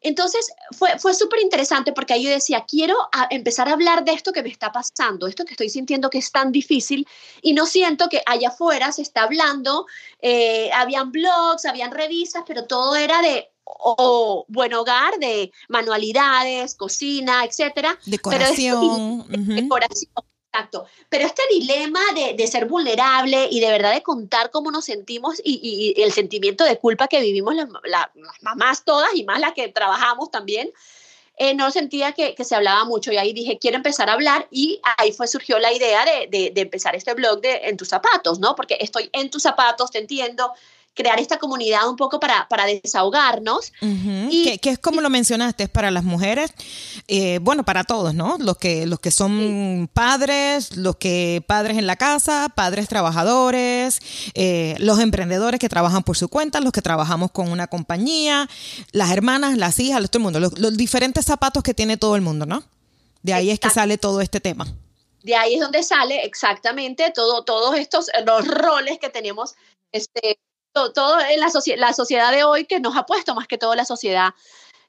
Entonces 0.06 0.54
fue, 0.78 1.00
fue 1.00 1.16
súper 1.16 1.42
interesante 1.42 1.92
porque 1.92 2.14
ahí 2.14 2.26
yo 2.26 2.30
decía, 2.30 2.64
quiero 2.68 2.96
empezar 3.32 3.68
a 3.68 3.74
hablar 3.74 4.06
de 4.06 4.14
esto 4.14 4.32
que 4.32 4.44
me 4.44 4.50
está 4.50 4.72
pasando, 4.72 5.26
esto 5.26 5.46
que 5.46 5.54
estoy 5.54 5.68
sintiendo 5.70 6.12
que 6.12 6.20
es 6.20 6.32
tan 6.32 6.52
difícil 6.52 7.08
y 7.42 7.54
no 7.54 7.66
siento 7.66 8.08
que 8.08 8.22
allá 8.28 8.50
afuera 8.50 8.92
se 8.92 9.02
está 9.02 9.24
hablando, 9.24 9.88
eh, 10.22 10.70
habían 10.74 11.12
blogs, 11.12 11.66
habían 11.66 11.92
revistas, 11.92 12.44
pero 12.46 12.66
todo 12.66 12.96
era 12.96 13.24
de 13.24 13.50
o 13.66 14.46
buen 14.48 14.76
hogar, 14.76 15.18
de 15.18 15.52
manualidades, 15.70 16.76
cocina, 16.76 17.44
etcétera. 17.44 17.98
Decoración. 18.06 19.26
Decoración, 19.28 20.12
Exacto. 20.56 20.86
Pero 21.10 21.26
este 21.26 21.42
dilema 21.52 22.00
de, 22.36 22.48
ser 22.48 22.66
vulnerable 22.66 23.48
y 23.52 23.60
de 23.60 23.70
verdad 23.70 23.94
de 23.94 24.02
contar 24.02 24.52
cómo 24.52 24.72
nos 24.72 24.86
sentimos 24.86 25.42
y, 25.44 25.94
el 25.98 26.12
sentimiento 26.12 26.64
de 26.64 26.78
culpa 26.78 27.08
que 27.08 27.20
vivimos 27.20 27.56
las, 27.56 27.68
mamás 28.42 28.86
todas 28.86 29.10
y 29.16 29.24
más 29.24 29.40
las 29.40 29.54
que 29.54 29.68
trabajamos 29.68 30.32
también, 30.32 30.72
eh, 31.38 31.54
no 31.54 31.70
sentía 31.72 32.14
que, 32.14 32.36
se 32.42 32.56
hablaba 32.56 32.86
mucho 32.86 33.12
y 33.12 33.18
ahí 33.18 33.34
dije, 33.34 33.58
quiero 33.60 33.76
empezar 33.76 34.10
a 34.10 34.14
hablar 34.14 34.48
y 34.50 34.80
ahí 34.98 35.12
fue 35.12 35.28
surgió 35.28 35.60
la 35.60 35.74
idea 35.74 36.06
de, 36.06 36.28
de, 36.28 36.52
de 36.52 36.62
empezar 36.62 36.96
este 36.96 37.14
blog 37.14 37.42
de 37.42 37.62
En 37.64 37.76
tus 37.76 37.90
zapatos, 37.90 38.40
¿no? 38.40 38.56
Porque 38.56 38.78
estoy 38.80 39.10
en 39.12 39.30
tus 39.30 39.44
zapatos, 39.44 39.92
te 39.92 40.00
entiendo, 40.00 40.54
crear 40.96 41.20
esta 41.20 41.38
comunidad 41.38 41.88
un 41.88 41.98
poco 41.98 42.20
para, 42.20 42.48
para 42.48 42.66
desahogarnos. 42.66 43.74
y, 43.82 44.58
que, 44.58 44.72
es 44.72 44.80
como 44.80 45.02
lo 45.02 45.10
mencionaste, 45.10 45.66
es 45.66 45.70
para 45.70 45.92
las 45.92 46.04
mujeres, 46.04 46.52
eh, 47.08 47.40
bueno, 47.42 47.64
para 47.64 47.84
todos, 47.84 48.16
¿no? 48.16 48.38
Los 48.40 48.58
que, 48.58 48.86
los 48.86 49.00
que 49.00 49.12
son 49.12 49.90
padres, 49.94 50.76
los 50.78 50.96
que 50.96 51.44
padres 51.46 51.78
en 51.78 51.86
la 51.86 51.98
casa, 51.98 52.50
padres 52.56 52.88
trabajadores, 52.88 54.00
eh, 54.34 54.76
los 54.80 55.00
emprendedores 55.00 55.60
que 55.60 55.70
trabajan 55.70 56.04
por 56.04 56.18
su 56.18 56.30
cuenta, 56.30 56.62
los 56.62 56.72
que 56.72 56.82
trabajamos 56.82 57.32
con 57.32 57.52
una 57.52 57.68
compañía, 57.68 58.50
las 58.92 59.12
hermanas, 59.12 59.58
las 59.58 59.78
hijas, 59.80 60.10
todo 60.10 60.20
el 60.20 60.24
mundo, 60.24 60.40
los, 60.40 60.78
diferentes 60.78 61.26
zapatos 61.26 61.64
que 61.64 61.74
tiene 61.74 61.98
todo 61.98 62.16
el 62.16 62.22
mundo, 62.22 62.46
¿no? 62.46 62.64
De 63.22 63.34
ahí 63.34 63.50
es 63.50 63.60
que 63.60 63.70
sale 63.70 63.98
todo 63.98 64.22
este 64.22 64.40
tema. 64.40 64.66
De 65.24 65.36
ahí 65.36 65.56
es 65.56 65.60
donde 65.60 65.82
sale 65.82 66.24
exactamente 66.24 67.12
todo, 67.14 67.44
todos 67.44 67.76
estos 67.78 68.08
los 68.26 68.48
roles 68.48 69.00
que 69.00 69.10
tenemos 69.10 69.56
este, 69.92 70.38
todo, 70.76 71.20
en 71.20 71.40
la, 71.40 71.52
la 71.78 71.94
sociedad 71.94 72.32
de 72.32 72.44
hoy 72.44 72.66
que 72.66 72.80
nos 72.80 72.96
ha 72.98 73.06
puesto 73.06 73.34
más 73.34 73.48
que 73.48 73.58
todo 73.58 73.74
la 73.76 73.86
sociedad 73.86 74.34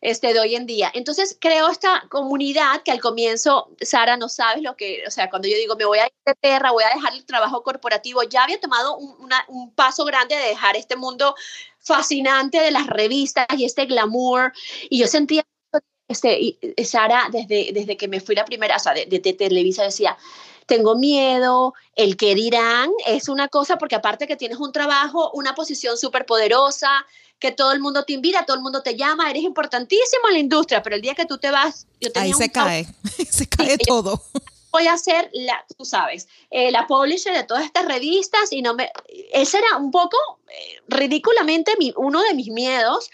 este, 0.00 0.35
de 0.35 0.40
hoy 0.40 0.57
en 0.57 0.66
día. 0.66 0.90
Entonces 0.93 1.37
creo 1.40 1.69
esta 1.69 2.05
comunidad 2.11 2.83
que 2.83 2.90
al 2.90 3.00
comienzo, 3.00 3.71
Sara, 3.81 4.16
no 4.16 4.28
sabes 4.28 4.62
lo 4.62 4.76
que, 4.76 5.02
o 5.07 5.11
sea, 5.11 5.31
cuando 5.31 5.49
yo 5.49 5.57
digo 5.57 5.76
me 5.76 5.85
voy 5.85 5.99
a 5.99 6.07
ir 6.07 6.12
de 6.26 6.35
tierra, 6.35 6.73
voy 6.73 6.85
a 6.85 6.95
dejar 6.95 7.14
el 7.14 7.25
trabajo 7.25 7.62
corporativo, 7.62 8.23
ya 8.25 8.45
había 8.45 8.61
tomado 8.61 8.97
un, 8.97 9.31
un 9.49 9.75
paso 9.75 10.05
grande 10.05 10.37
de 10.37 10.49
dejar 10.49 10.76
este 10.76 10.97
mundo 10.97 11.35
fascinante 11.78 12.61
de 12.61 12.73
las 12.73 12.87
revistas 12.88 13.47
y 13.57 13.64
este 13.64 13.87
glamour, 13.87 14.52
y 14.90 14.99
yo 14.99 15.07
sentía 15.07 15.45
este, 16.09 16.59
Sara, 16.85 17.28
desde, 17.33 17.71
desde 17.73 17.97
que 17.97 18.09
me 18.09 18.21
fui 18.21 18.35
la 18.35 18.45
primera, 18.45 18.76
o 18.76 18.81
sea, 18.81 18.93
de, 18.93 19.07
de, 19.07 19.19
de 19.19 19.33
Televisa 19.33 19.83
decía, 19.83 20.16
tengo 20.66 20.96
miedo, 20.96 21.75
el 21.94 22.16
que 22.16 22.35
dirán, 22.35 22.90
es 23.06 23.28
una 23.28 23.49
cosa 23.49 23.78
porque 23.78 23.94
aparte 23.94 24.26
que 24.26 24.37
tienes 24.37 24.58
un 24.58 24.73
trabajo, 24.73 25.30
una 25.32 25.54
posición 25.54 25.96
súper 25.96 26.26
poderosa, 26.26 27.06
que 27.38 27.52
todo 27.52 27.73
el 27.73 27.80
mundo 27.80 28.04
te 28.04 28.12
invita, 28.12 28.44
todo 28.44 28.56
el 28.56 28.62
mundo 28.62 28.82
te 28.82 28.96
llama, 28.96 29.30
eres 29.30 29.42
importantísimo 29.42 30.28
en 30.28 30.35
la 30.35 30.40
industria, 30.40 30.82
pero 30.82 30.96
el 30.96 31.02
día 31.02 31.14
que 31.14 31.26
tú 31.26 31.38
te 31.38 31.50
vas... 31.50 31.87
Yo 32.00 32.11
Ahí 32.14 32.32
se 32.38 32.50
cae, 32.50 32.87
se 33.30 33.46
cae 33.46 33.78
todo. 33.78 34.23
Voy 34.76 34.88
a 34.88 34.99
ser, 34.99 35.30
la, 35.33 35.64
tú 35.78 35.87
sabes, 35.87 36.28
eh, 36.50 36.71
la 36.71 36.87
publisher 36.87 37.33
de 37.33 37.45
todas 37.45 37.64
estas 37.64 37.87
revistas 37.87 38.52
y 38.52 38.61
no 38.61 38.75
me... 38.75 38.90
Ese 39.33 39.56
era 39.56 39.78
un 39.78 39.90
poco 39.90 40.18
eh, 40.49 40.80
ridículamente 40.87 41.73
mi, 41.78 41.95
uno 41.97 42.23
de 42.23 42.35
mis 42.35 42.49
miedos 42.49 43.09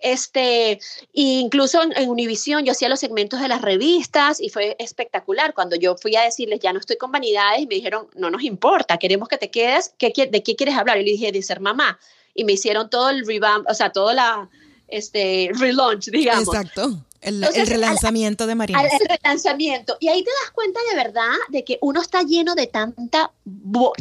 este, 0.00 0.78
incluso 1.12 1.82
en, 1.82 1.96
en 1.96 2.10
Univision 2.10 2.64
yo 2.64 2.72
hacía 2.72 2.88
los 2.88 3.00
segmentos 3.00 3.40
de 3.40 3.48
las 3.48 3.62
revistas 3.62 4.40
y 4.40 4.50
fue 4.50 4.76
espectacular. 4.78 5.54
Cuando 5.54 5.76
yo 5.76 5.96
fui 5.96 6.16
a 6.16 6.22
decirles, 6.22 6.60
ya 6.60 6.72
no 6.72 6.80
estoy 6.80 6.96
con 6.96 7.12
vanidades, 7.12 7.66
me 7.66 7.76
dijeron, 7.76 8.08
no 8.14 8.30
nos 8.30 8.42
importa, 8.42 8.98
queremos 8.98 9.28
que 9.28 9.38
te 9.38 9.50
quedes, 9.50 9.94
¿Qué, 9.98 10.12
¿de 10.30 10.42
qué 10.42 10.56
quieres 10.56 10.76
hablar? 10.76 10.98
Y 10.98 11.04
le 11.04 11.12
dije, 11.12 11.32
de 11.32 11.42
ser 11.42 11.60
mamá. 11.60 11.98
Y 12.34 12.44
me 12.44 12.52
hicieron 12.52 12.90
todo 12.90 13.08
el 13.10 13.26
revamp, 13.26 13.66
o 13.68 13.74
sea, 13.74 13.92
todo 13.92 14.12
la, 14.12 14.48
este, 14.88 15.50
relaunch, 15.54 16.06
digamos. 16.10 16.48
Exacto. 16.48 17.04
El, 17.20 17.42
el, 17.42 17.66
relanzamiento 17.66 18.46
de 18.46 18.54
Marina. 18.54 18.82
El 18.82 19.08
relanzamiento. 19.08 19.96
Y 20.00 20.08
ahí 20.08 20.22
te 20.22 20.30
das 20.42 20.50
cuenta 20.52 20.80
de 20.90 20.96
verdad 20.96 21.32
de 21.48 21.64
que 21.64 21.78
uno 21.80 22.00
está 22.00 22.22
lleno 22.22 22.54
de 22.54 22.66
tanta 22.66 23.32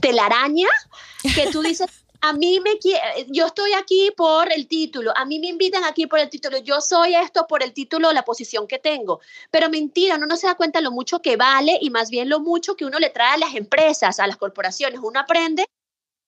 telaraña 0.01 0.67
que 1.35 1.47
tú 1.51 1.61
dices, 1.61 1.89
a 2.21 2.33
mí 2.33 2.59
me 2.59 2.71
yo 3.27 3.45
estoy 3.45 3.73
aquí 3.73 4.11
por 4.17 4.51
el 4.51 4.67
título, 4.67 5.13
a 5.15 5.25
mí 5.25 5.39
me 5.39 5.47
invitan 5.47 5.83
aquí 5.83 6.07
por 6.07 6.19
el 6.19 6.29
título, 6.29 6.57
yo 6.57 6.81
soy 6.81 7.15
esto 7.15 7.45
por 7.47 7.61
el 7.61 7.71
título, 7.71 8.11
la 8.13 8.25
posición 8.25 8.67
que 8.67 8.79
tengo. 8.79 9.19
Pero 9.51 9.69
mentira, 9.69 10.15
uno 10.15 10.25
no 10.25 10.35
se 10.35 10.47
da 10.47 10.55
cuenta 10.55 10.81
lo 10.81 10.91
mucho 10.91 11.21
que 11.21 11.37
vale 11.37 11.77
y 11.81 11.89
más 11.91 12.09
bien 12.09 12.29
lo 12.29 12.39
mucho 12.39 12.75
que 12.75 12.85
uno 12.85 12.97
le 12.97 13.11
trae 13.11 13.35
a 13.35 13.37
las 13.37 13.53
empresas, 13.55 14.19
a 14.19 14.27
las 14.27 14.37
corporaciones. 14.37 14.99
Uno 15.03 15.19
aprende, 15.19 15.65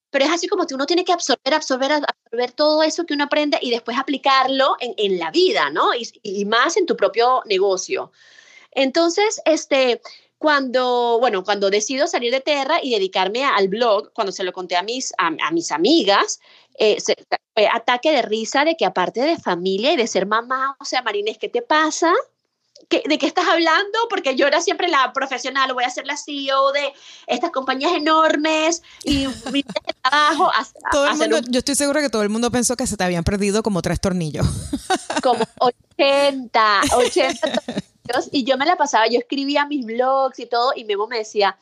pero 0.10 0.26
es 0.26 0.32
así 0.32 0.48
como 0.48 0.66
que 0.66 0.76
uno 0.76 0.86
tiene 0.86 1.04
que 1.04 1.14
absorber, 1.14 1.54
absorber, 1.54 1.92
absorber 1.92 2.52
todo 2.54 2.84
eso 2.84 3.06
que 3.06 3.14
uno 3.14 3.26
aprende 3.26 3.60
y 3.62 3.72
después 3.72 3.98
aplicarlo 3.98 4.76
en, 4.80 4.94
en 4.98 5.20
la 5.20 5.32
vida, 5.32 5.70
¿no? 5.70 5.90
Y, 6.24 6.46
más 6.46 6.78
en 6.78 6.86
tu 6.86 6.96
propio 6.96 7.42
negocio. 7.46 8.12
Entonces, 8.72 9.42
este, 9.46 10.02
cuando, 10.38 11.18
bueno, 11.20 11.44
cuando 11.44 11.70
decido 11.70 12.08
salir 12.08 12.32
de 12.32 12.42
Terra 12.42 12.80
y 12.82 12.92
dedicarme 12.92 13.44
al 13.44 13.68
blog, 13.68 14.14
cuando 14.14 14.32
se 14.32 14.44
lo 14.44 14.54
conté 14.54 14.76
a 14.76 14.84
mis, 14.84 15.14
a, 15.18 15.52
mis 15.52 15.72
amigas, 15.72 16.40
eh, 16.80 16.98
fue 17.54 17.68
ataque 17.68 18.12
de 18.12 18.22
risa 18.22 18.64
de 18.64 18.78
que 18.78 18.86
aparte 18.86 19.22
de 19.22 19.38
familia 19.38 19.94
y 19.94 19.98
de 19.98 20.08
ser 20.08 20.26
mamá, 20.26 20.78
o 20.80 20.86
sea, 20.86 21.02
Marines, 21.02 21.38
¿qué 21.38 21.50
te 21.50 21.62
pasa? 21.62 22.14
¿De 22.90 23.18
qué 23.18 23.28
estás 23.28 23.48
hablando? 23.48 24.00
Porque 24.10 24.36
yo 24.36 24.48
era 24.48 24.62
siempre 24.62 24.88
la 24.88 25.12
profesional, 25.12 25.74
voy 25.74 25.84
a 25.84 25.90
ser 25.90 26.06
la 26.06 26.16
CEO 26.16 26.72
de 26.72 26.94
estas 27.28 27.52
compañías 27.52 27.92
enormes 27.94 28.82
y 29.04 29.28
mi 29.52 29.64
trabajo. 29.64 30.52
todo 30.92 31.08
el 31.08 31.16
mundo, 31.18 31.40
Yo 31.50 31.60
estoy 31.60 31.76
segura 31.76 32.02
que 32.02 32.10
todo 32.10 32.24
el 32.24 32.30
mundo 32.30 32.50
pensó 32.50 32.78
que 32.78 32.88
se 32.88 32.96
te 32.96 33.04
habían 33.04 33.24
perdido 33.24 33.62
como 33.62 33.82
tres 33.82 34.00
tornillos. 34.00 34.48
Como 35.22 35.44
80, 35.98 36.82
80 36.96 37.64
y 38.32 38.44
yo 38.44 38.58
me 38.58 38.66
la 38.66 38.76
pasaba, 38.78 39.08
yo 39.08 39.20
escribía 39.20 39.66
mis 39.66 39.86
blogs 39.86 40.40
y 40.40 40.46
todo, 40.46 40.72
y 40.76 40.86
Memo 40.86 41.08
me 41.08 41.18
decía, 41.18 41.58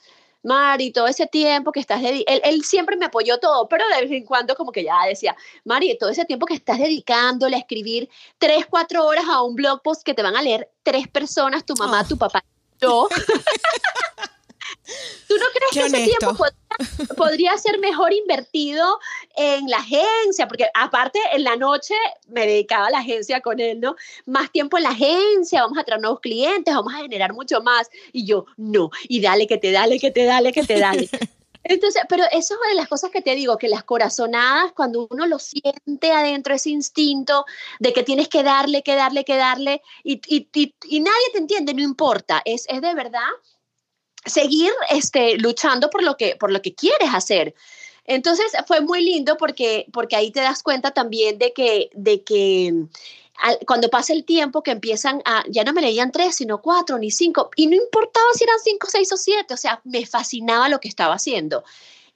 Mari, 0.46 0.92
todo 0.92 1.08
ese 1.08 1.26
tiempo 1.26 1.72
que 1.72 1.80
estás 1.80 2.04
él, 2.04 2.24
él, 2.28 2.64
siempre 2.64 2.96
me 2.98 3.06
apoyó 3.06 3.40
todo, 3.40 3.68
pero 3.68 3.84
de 3.88 4.02
vez 4.02 4.12
en 4.12 4.26
cuando 4.26 4.56
como 4.56 4.72
que 4.72 4.84
ya 4.84 5.06
decía, 5.08 5.36
Mari, 5.64 5.98
todo 5.98 6.12
ese 6.12 6.24
tiempo 6.24 6.46
que 6.46 6.54
estás 6.54 6.78
dedicándole 6.78 7.56
a 7.56 7.60
escribir 7.60 8.08
tres, 8.38 8.68
cuatro 8.70 9.06
horas 9.06 9.26
a 9.28 9.42
un 9.42 9.56
blog 9.56 9.82
post 9.82 10.04
que 10.04 10.14
te 10.14 10.22
van 10.22 10.36
a 10.36 10.44
leer 10.44 10.70
tres 10.84 11.08
personas, 11.08 11.66
tu 11.66 11.74
mamá, 11.76 12.08
tu 12.08 12.16
papá, 12.16 12.46
yo. 12.80 13.08
¿Tú 15.28 15.36
no 15.36 15.46
crees 15.54 15.90
que 15.92 15.98
ese 15.98 16.06
tiempo 16.06 16.46
podría, 17.16 17.58
ser 17.58 17.80
mejor 17.80 18.14
invertido 18.14 19.00
en 19.36 19.70
la 19.70 19.78
agencia? 19.78 20.48
Porque 20.48 20.68
aparte 20.74 21.20
en 21.34 21.44
la 21.44 21.56
noche 21.56 21.94
me 22.28 22.46
dedicaba 22.46 22.88
a 22.88 22.92
la 22.92 23.00
agencia 23.00 23.42
con 23.42 23.60
él, 23.60 23.80
¿no? 23.80 23.96
Más 24.26 24.52
tiempo 24.52 24.78
en 24.78 24.84
la 24.84 24.90
agencia, 24.90 25.62
vamos 25.62 25.78
a 25.78 25.84
traer 25.84 26.02
nuevos 26.02 26.20
clientes, 26.20 26.74
vamos 26.74 26.94
a 26.94 26.98
generar 26.98 27.34
mucho 27.34 27.62
más. 27.62 27.90
Y 28.12 28.26
yo, 28.26 28.46
no, 28.58 28.92
y 29.08 29.22
dale 29.22 29.48
que 29.48 29.58
te 29.58 29.72
dale, 29.72 30.00
que 30.00 30.12
te 30.12 30.26
dale, 30.26 30.52
que 30.52 30.64
te 30.64 30.80
dale. 30.80 31.10
Entonces, 31.68 32.04
pero 32.08 32.24
eso 32.32 32.54
es 32.54 32.60
una 32.60 32.70
de 32.70 32.76
las 32.76 32.88
cosas 32.88 33.10
que 33.10 33.22
te 33.22 33.34
digo, 33.34 33.58
que 33.58 33.68
las 33.68 33.84
corazonadas, 33.84 34.72
cuando 34.74 35.08
uno 35.10 35.26
lo 35.26 35.40
siente 35.40 36.12
adentro, 36.12 36.54
ese 36.54 36.70
instinto 36.70 37.46
de 37.80 37.92
que 37.92 38.04
tienes 38.04 38.28
que 38.28 38.44
darle, 38.44 38.84
que 38.84 38.96
darle, 38.96 39.26
que 39.26 39.36
darle, 39.36 39.82
y, 40.04 40.22
y, 40.28 40.48
y, 40.54 40.76
y 40.88 41.00
nadie 41.00 41.26
te 41.34 41.40
entiende, 41.40 41.74
no 41.74 41.82
importa, 41.82 42.42
es, 42.46 42.66
es 42.70 42.82
de 42.82 42.94
verdad 42.94 43.28
seguir 44.26 44.72
este, 44.90 45.38
luchando 45.38 45.90
por 45.90 46.04
lo, 46.04 46.18
que, 46.18 46.36
por 46.36 46.52
lo 46.52 46.62
que 46.62 46.74
quieres 46.74 47.10
hacer. 47.14 47.56
Entonces 48.06 48.52
fue 48.68 48.82
muy 48.82 49.04
lindo 49.04 49.36
porque, 49.38 49.88
porque 49.92 50.16
ahí 50.16 50.32
te 50.32 50.42
das 50.42 50.62
cuenta 50.62 50.92
también 50.92 51.40
de 51.40 51.54
que, 51.54 51.90
de 51.94 52.24
que 52.24 52.86
cuando 53.66 53.90
pasa 53.90 54.14
el 54.14 54.24
tiempo 54.24 54.64
que 54.64 54.72
empiezan 54.72 55.22
a, 55.26 55.44
ya 55.50 55.64
no 55.64 55.74
me 55.74 55.82
leían 55.82 56.12
tres, 56.12 56.36
sino 56.36 56.62
cuatro, 56.62 56.98
ni 56.98 57.12
cinco, 57.12 57.50
y 57.56 57.68
no 57.68 57.76
importaba 57.76 58.26
si 58.34 58.44
eran 58.44 58.60
cinco, 58.64 58.88
seis 58.90 59.12
o 59.12 59.18
siete, 59.18 59.54
o 59.54 59.58
sea, 59.58 59.82
me 59.84 60.06
fascinaba 60.06 60.70
lo 60.70 60.80
que 60.80 60.88
estaba 60.88 61.16
haciendo. 61.16 61.64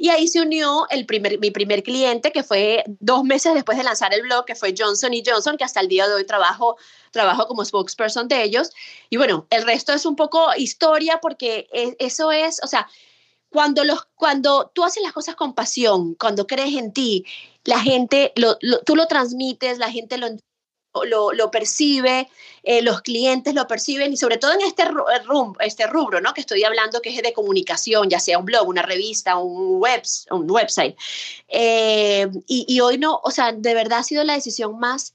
Y 0.01 0.07
ahí 0.07 0.29
se 0.29 0.39
unió 0.39 0.87
el 0.89 1.05
primer, 1.05 1.39
mi 1.39 1.51
primer 1.51 1.83
cliente, 1.83 2.31
que 2.31 2.41
fue 2.41 2.85
dos 2.87 3.25
meses 3.25 3.53
después 3.53 3.77
de 3.77 3.83
lanzar 3.83 4.13
el 4.13 4.21
blog, 4.21 4.45
que 4.45 4.55
fue 4.55 4.73
Johnson 4.75 5.11
Johnson, 5.25 5.57
que 5.57 5.65
hasta 5.65 5.81
el 5.81 5.89
día 5.89 6.07
de 6.07 6.13
hoy 6.13 6.25
trabajo, 6.25 6.77
trabajo 7.11 7.47
como 7.47 7.65
spokesperson 7.65 8.29
de 8.29 8.41
ellos. 8.41 8.71
Y 9.09 9.17
bueno, 9.17 9.45
el 9.49 9.63
resto 9.63 9.91
es 9.91 10.05
un 10.05 10.15
poco 10.15 10.55
historia 10.55 11.19
porque 11.21 11.67
e, 11.73 11.97
eso 11.99 12.31
es, 12.31 12.61
o 12.63 12.67
sea, 12.67 12.87
cuando, 13.49 13.83
los, 13.83 14.07
cuando 14.15 14.71
tú 14.73 14.85
haces 14.85 15.03
las 15.03 15.11
cosas 15.11 15.35
con 15.35 15.53
pasión, 15.53 16.15
cuando 16.15 16.47
crees 16.47 16.77
en 16.77 16.93
ti, 16.93 17.25
la 17.65 17.81
gente, 17.81 18.31
lo, 18.37 18.57
tú 18.85 18.95
lo 18.95 19.05
transmites, 19.07 19.79
la 19.79 19.91
gente 19.91 20.17
lo 20.17 20.27
lo, 21.05 21.51
percibe, 21.51 22.29
eh, 22.63 22.81
los 22.81 23.01
clientes 23.01 23.53
lo 23.53 23.67
perciben 23.67 24.11
y 24.13 24.17
sobre 24.17 24.37
todo 24.37 24.53
en 24.53 24.61
este, 24.61 24.85
rum, 24.85 25.53
este 25.59 25.87
rubro 25.87 26.19
¿no? 26.21 26.33
que 26.33 26.41
estoy 26.41 26.63
hablando 26.63 27.01
que 27.01 27.09
es 27.15 27.21
de 27.21 27.33
comunicación, 27.33 28.09
ya 28.09 28.19
sea 28.19 28.39
un 28.39 28.45
blog, 28.45 28.67
una 28.67 28.81
revista, 28.81 29.37
un, 29.37 29.79
webs, 29.79 30.27
un 30.31 30.49
website. 30.49 30.97
Eh, 31.47 32.27
y, 32.47 32.65
y, 32.67 32.79
hoy 32.79 32.97
no, 32.97 33.19
o 33.23 33.31
sea, 33.31 33.51
de 33.51 33.73
verdad 33.73 33.99
ha 33.99 34.03
sido 34.03 34.23
la 34.23 34.33
decisión 34.33 34.79
más 34.79 35.13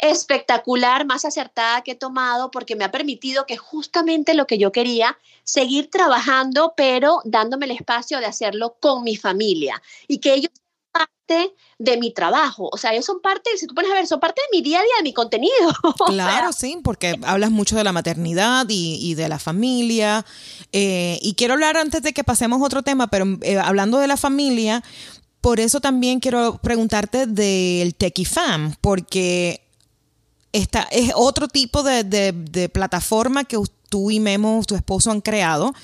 espectacular, 0.00 1.06
más 1.06 1.24
acertada 1.24 1.82
que 1.82 1.92
he 1.92 1.96
tomado 1.96 2.50
porque 2.50 2.76
me 2.76 2.84
ha 2.84 2.90
permitido 2.90 3.46
que 3.46 3.56
justamente 3.56 4.34
lo 4.34 4.46
que 4.46 4.58
yo 4.58 4.70
quería, 4.70 5.18
seguir 5.42 5.90
trabajando, 5.90 6.74
pero 6.76 7.20
dándome 7.24 7.66
el 7.66 7.72
espacio 7.72 8.20
de 8.20 8.26
hacerlo 8.26 8.76
con 8.80 9.02
mi 9.02 9.16
familia 9.16 9.82
y 10.06 10.18
que 10.18 10.34
ellos 10.34 10.52
parte 10.92 11.54
de 11.78 11.96
mi 11.98 12.12
trabajo. 12.12 12.68
O 12.72 12.76
sea, 12.76 12.92
ellos 12.92 13.04
son 13.04 13.20
parte, 13.20 13.50
si 13.56 13.66
tú 13.66 13.74
pones 13.74 13.90
a 13.90 13.94
ver, 13.94 14.06
son 14.06 14.20
parte 14.20 14.40
de 14.50 14.56
mi 14.56 14.62
día 14.62 14.78
a 14.80 14.82
día, 14.82 14.92
de 14.98 15.02
mi 15.02 15.12
contenido. 15.12 15.52
Claro, 16.06 16.52
sí, 16.52 16.78
porque 16.82 17.18
hablas 17.24 17.50
mucho 17.50 17.76
de 17.76 17.84
la 17.84 17.92
maternidad 17.92 18.66
y, 18.68 19.14
de 19.14 19.28
la 19.28 19.38
familia. 19.38 20.24
Eh, 20.72 21.18
y 21.22 21.34
quiero 21.34 21.54
hablar 21.54 21.76
antes 21.76 22.02
de 22.02 22.12
que 22.12 22.24
pasemos 22.24 22.60
a 22.60 22.64
otro 22.64 22.82
tema, 22.82 23.08
pero 23.08 23.26
eh, 23.42 23.58
hablando 23.58 23.98
de 23.98 24.06
la 24.06 24.16
familia, 24.16 24.82
por 25.40 25.60
eso 25.60 25.80
también 25.80 26.20
quiero 26.20 26.58
preguntarte 26.58 27.26
del 27.26 27.94
Techie 27.94 28.24
Fam, 28.24 28.74
porque 28.80 29.62
esta 30.52 30.82
es 30.90 31.12
otro 31.14 31.46
tipo 31.48 31.82
de, 31.82 32.04
de 32.04 32.68
plataforma 32.68 33.44
que 33.44 33.58
usted 33.58 33.77
tú 33.88 34.10
y 34.10 34.20
Memo, 34.20 34.62
tu 34.66 34.74
esposo, 34.74 35.10
han 35.10 35.20
creado, 35.20 35.74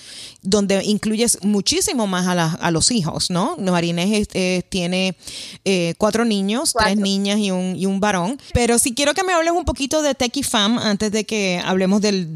donde 0.42 0.82
incluyes 0.84 1.38
muchísimo 1.42 2.06
más 2.06 2.26
a, 2.26 2.52
a 2.52 2.70
los 2.70 2.90
hijos, 2.90 3.30
¿no? 3.30 3.56
Marinés 3.74 4.28
tiene 4.68 5.16
eh, 5.64 5.94
cuatro 5.98 6.24
niños, 6.24 6.74
tres 6.78 6.96
niñas 6.96 7.38
y 7.38 7.50
un, 7.50 7.74
y 7.76 7.86
un 7.86 8.00
varón. 8.00 8.38
Pero 8.52 8.78
sí 8.78 8.94
quiero 8.94 9.14
que 9.14 9.24
me 9.24 9.32
hables 9.32 9.52
un 9.52 9.64
poquito 9.64 10.00
de 10.00 10.14
Techie 10.14 10.44
Fam 10.44 10.78
antes 10.78 11.10
de 11.10 11.24
que 11.24 11.60
hablemos 11.64 12.00
del, 12.00 12.28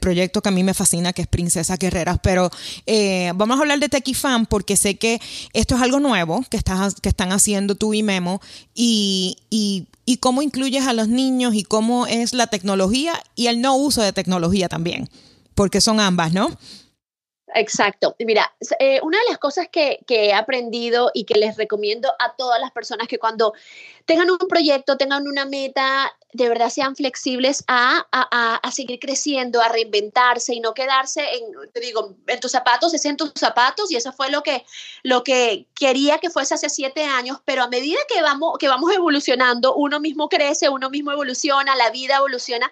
proyecto 0.00 0.42
que 0.42 0.48
a 0.48 0.52
mí 0.52 0.64
me 0.64 0.74
fascina, 0.74 1.12
que 1.12 1.22
es 1.22 1.28
Princesa 1.28 1.76
Guerreras. 1.76 2.18
Pero 2.22 2.50
eh, 2.86 3.32
vamos 3.36 3.58
a 3.58 3.60
hablar 3.60 3.78
de 3.78 3.88
Techie 3.88 4.14
Fam 4.14 4.46
porque 4.46 4.76
sé 4.76 4.96
que 4.96 5.20
esto 5.52 5.76
es 5.76 5.82
algo 5.82 6.00
nuevo 6.00 6.44
que, 6.50 6.56
estás, 6.56 6.96
que 7.00 7.08
están 7.08 7.32
haciendo 7.32 7.74
tú 7.74 7.94
y 7.94 8.02
Memo 8.02 8.40
y, 8.74 9.36
y 9.50 9.86
y 10.08 10.16
cómo 10.16 10.40
incluyes 10.40 10.86
a 10.86 10.94
los 10.94 11.08
niños 11.08 11.52
y 11.52 11.64
cómo 11.64 12.06
es 12.06 12.32
la 12.32 12.46
tecnología 12.46 13.12
y 13.34 13.48
el 13.48 13.60
no 13.60 13.76
uso 13.76 14.00
de 14.00 14.14
tecnología 14.14 14.66
también, 14.66 15.10
porque 15.54 15.82
son 15.82 16.00
ambas, 16.00 16.32
¿no? 16.32 16.48
Exacto. 17.54 18.16
Mira, 18.18 18.50
eh, 18.78 19.00
una 19.02 19.18
de 19.18 19.24
las 19.28 19.36
cosas 19.36 19.68
que, 19.70 19.98
he 20.08 20.32
aprendido 20.32 21.10
y 21.12 21.24
que 21.24 21.34
les 21.34 21.58
recomiendo 21.58 22.08
a 22.18 22.34
todas 22.36 22.58
las 22.58 22.70
personas 22.70 23.06
que 23.06 23.18
cuando 23.18 23.52
tengan 24.06 24.30
un 24.30 24.38
proyecto, 24.48 24.96
tengan 24.96 25.28
una 25.28 25.44
meta, 25.44 26.10
de 26.32 26.48
verdad 26.48 26.68
sean 26.68 26.94
flexibles 26.94 27.64
a, 27.68 28.06
seguir 28.70 28.98
creciendo, 28.98 29.62
a 29.62 29.68
reinventarse 29.68 30.54
y 30.54 30.60
no 30.60 30.74
quedarse 30.74 31.22
en, 31.22 31.72
te 31.72 31.80
digo, 31.80 32.16
en 32.26 32.40
tus 32.40 32.52
zapatos, 32.52 32.92
es 32.92 33.04
en 33.06 33.16
tus 33.16 33.32
zapatos. 33.34 33.90
Y 33.90 33.96
eso 33.96 34.12
fue 34.12 34.30
lo 34.30 34.42
que, 34.42 34.64
lo 35.02 35.24
que 35.24 35.66
quería 35.74 36.18
que 36.18 36.30
fuese 36.30 36.54
hace 36.54 36.68
siete 36.68 37.04
años, 37.04 37.38
pero 37.44 37.62
a 37.62 37.68
medida 37.68 37.98
que 38.12 38.20
vamos, 38.20 38.58
que 38.58 38.68
vamos 38.68 38.92
evolucionando, 38.92 39.74
uno 39.74 40.00
mismo 40.00 40.28
crece, 40.28 40.68
uno 40.68 40.90
mismo 40.90 41.12
evoluciona, 41.12 41.74
la 41.76 41.90
vida 41.90 42.16
evoluciona 42.16 42.70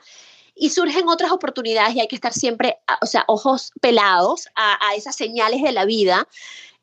y 0.55 0.71
surgen 0.71 1.09
otras 1.09 1.33
oportunidades. 1.33 1.95
Y 1.95 2.01
hay 2.01 2.09
que 2.09 2.17
estar 2.17 2.35
siempre, 2.35 2.79
o 3.01 3.07
sea, 3.07 3.25
ojos 3.27 3.73
pelados 3.81 4.49
a, 4.55 4.95
esas 4.95 5.17
señales 5.17 5.63
de 5.63 5.73
la 5.73 5.87
vida. 5.87 6.29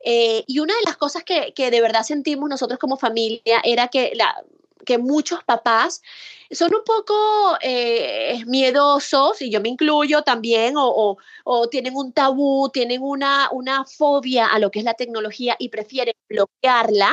Eh, 0.06 0.44
y 0.48 0.58
una 0.58 0.74
de 0.74 0.82
las 0.84 0.96
cosas 0.96 1.22
que, 1.22 1.54
que, 1.54 1.70
de 1.70 1.80
verdad 1.80 2.02
sentimos 2.02 2.50
nosotros 2.50 2.78
como 2.78 2.98
familia 2.98 3.62
era 3.64 3.88
que, 3.88 4.12
la, 4.14 4.44
que 4.84 4.98
muchos 4.98 5.42
papás 5.44 6.02
son 6.50 6.74
un 6.74 6.84
poco 6.84 7.56
eh, 7.60 8.42
miedosos, 8.46 9.42
y 9.42 9.50
yo 9.50 9.60
me 9.60 9.68
incluyo 9.68 10.22
también, 10.22 10.74
o, 10.76 11.16
o, 11.44 11.68
tienen 11.68 11.96
un 11.96 12.12
tabú, 12.12 12.70
tienen 12.72 13.02
una, 13.02 13.48
una 13.50 13.84
fobia 13.84 14.46
a 14.46 14.58
lo 14.58 14.70
que 14.70 14.80
es 14.80 14.84
la 14.84 14.94
tecnología 14.94 15.56
y 15.58 15.68
prefieren 15.68 16.14
bloquearla 16.28 17.12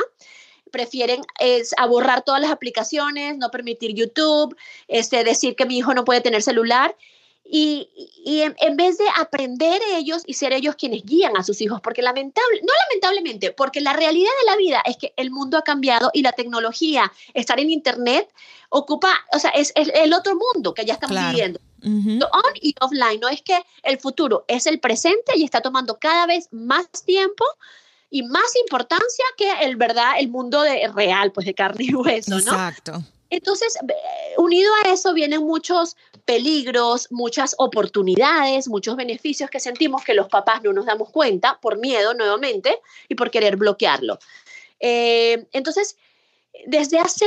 prefieren 0.72 1.20
es 1.38 1.72
a 1.76 1.86
borrar 1.86 2.22
todas 2.22 2.40
las 2.40 2.50
aplicaciones, 2.50 3.36
no 3.36 3.50
permitir 3.50 3.94
YouTube, 3.94 4.56
este, 4.88 5.22
decir 5.22 5.54
que 5.54 5.66
mi 5.66 5.78
hijo 5.78 5.94
no 5.94 6.04
puede 6.04 6.22
tener 6.22 6.42
celular. 6.42 6.96
Y, 7.54 7.90
y 8.24 8.40
en, 8.40 8.76
vez 8.78 8.96
de 8.96 9.04
aprender 9.20 9.78
ellos 9.94 10.22
y 10.24 10.32
ser 10.32 10.54
ellos 10.54 10.74
quienes 10.74 11.02
guían 11.04 11.36
a 11.36 11.44
sus 11.44 11.60
hijos, 11.60 11.82
porque 11.82 12.00
lamentable, 12.00 12.62
no 12.62 12.72
lamentablemente, 12.88 13.52
porque 13.52 13.82
la 13.82 13.92
realidad 13.92 14.30
de 14.40 14.50
la 14.50 14.56
vida 14.56 14.82
es 14.86 14.96
que 14.96 15.12
el 15.18 15.30
mundo 15.30 15.58
ha 15.58 15.62
cambiado 15.62 16.10
y 16.14 16.22
la 16.22 16.32
tecnología, 16.32 17.12
estar 17.34 17.60
en 17.60 17.68
Internet, 17.68 18.32
ocupa, 18.70 19.12
o 19.34 19.38
sea, 19.38 19.50
es, 19.50 19.70
el 19.76 20.14
otro 20.14 20.34
mundo 20.34 20.72
que 20.72 20.86
ya 20.86 20.94
estamos 20.94 21.30
viviendo. 21.30 21.60
On 21.84 22.52
y 22.54 22.74
offline, 22.80 23.20
no 23.20 23.28
es 23.28 23.42
que 23.42 23.62
el 23.82 24.00
futuro 24.00 24.46
es 24.48 24.66
el 24.66 24.80
presente 24.80 25.36
y 25.36 25.44
está 25.44 25.60
tomando 25.60 25.98
cada 25.98 26.24
vez 26.24 26.48
más 26.52 26.86
tiempo 27.04 27.44
y 28.08 28.22
más 28.22 28.56
importancia 28.62 29.24
que 29.36 29.66
el 29.66 29.76
verdad, 29.76 30.12
el 30.18 30.30
mundo 30.30 30.62
de, 30.62 30.88
real, 30.88 31.32
pues 31.32 31.44
de 31.44 31.52
carne 31.52 31.84
y 31.84 31.94
hueso, 31.94 32.30
¿no? 32.30 32.38
Exacto. 32.38 33.02
Entonces, 33.32 33.78
unido 34.36 34.70
a 34.84 34.90
eso 34.90 35.14
vienen 35.14 35.42
muchos 35.42 35.96
peligros, 36.26 37.08
muchas 37.10 37.54
oportunidades, 37.56 38.68
muchos 38.68 38.94
beneficios 38.94 39.48
que 39.48 39.58
sentimos 39.58 40.04
que 40.04 40.12
los 40.12 40.28
papás 40.28 40.62
no 40.62 40.74
nos 40.74 40.84
damos 40.84 41.08
cuenta 41.08 41.58
por 41.58 41.78
miedo 41.78 42.12
nuevamente 42.12 42.78
y 43.08 43.14
por 43.14 43.30
querer 43.30 43.56
bloquearlo. 43.56 44.18
Eh, 44.80 45.46
entonces, 45.52 45.96
desde 46.66 46.98
hace 46.98 47.24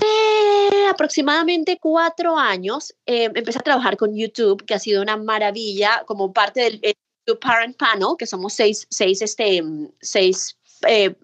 aproximadamente 0.87 1.79
cuatro 1.81 2.37
años 2.37 2.93
eh, 3.07 3.31
empecé 3.33 3.57
a 3.57 3.63
trabajar 3.63 3.97
con 3.97 4.15
YouTube, 4.15 4.63
que 4.63 4.75
ha 4.75 4.79
sido 4.79 5.01
una 5.01 5.17
maravilla 5.17 6.03
como 6.05 6.31
parte 6.31 6.61
del 6.61 6.81
YouTube 7.25 7.39
Parent 7.39 7.77
Panel, 7.77 8.09
que 8.19 8.27
somos 8.27 8.53
seis, 8.53 8.85
seis, 8.91 9.23
este, 9.23 9.63
seis 10.01 10.55
eh, 10.87 11.15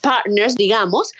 partners, 0.00 0.54
digamos. 0.54 1.10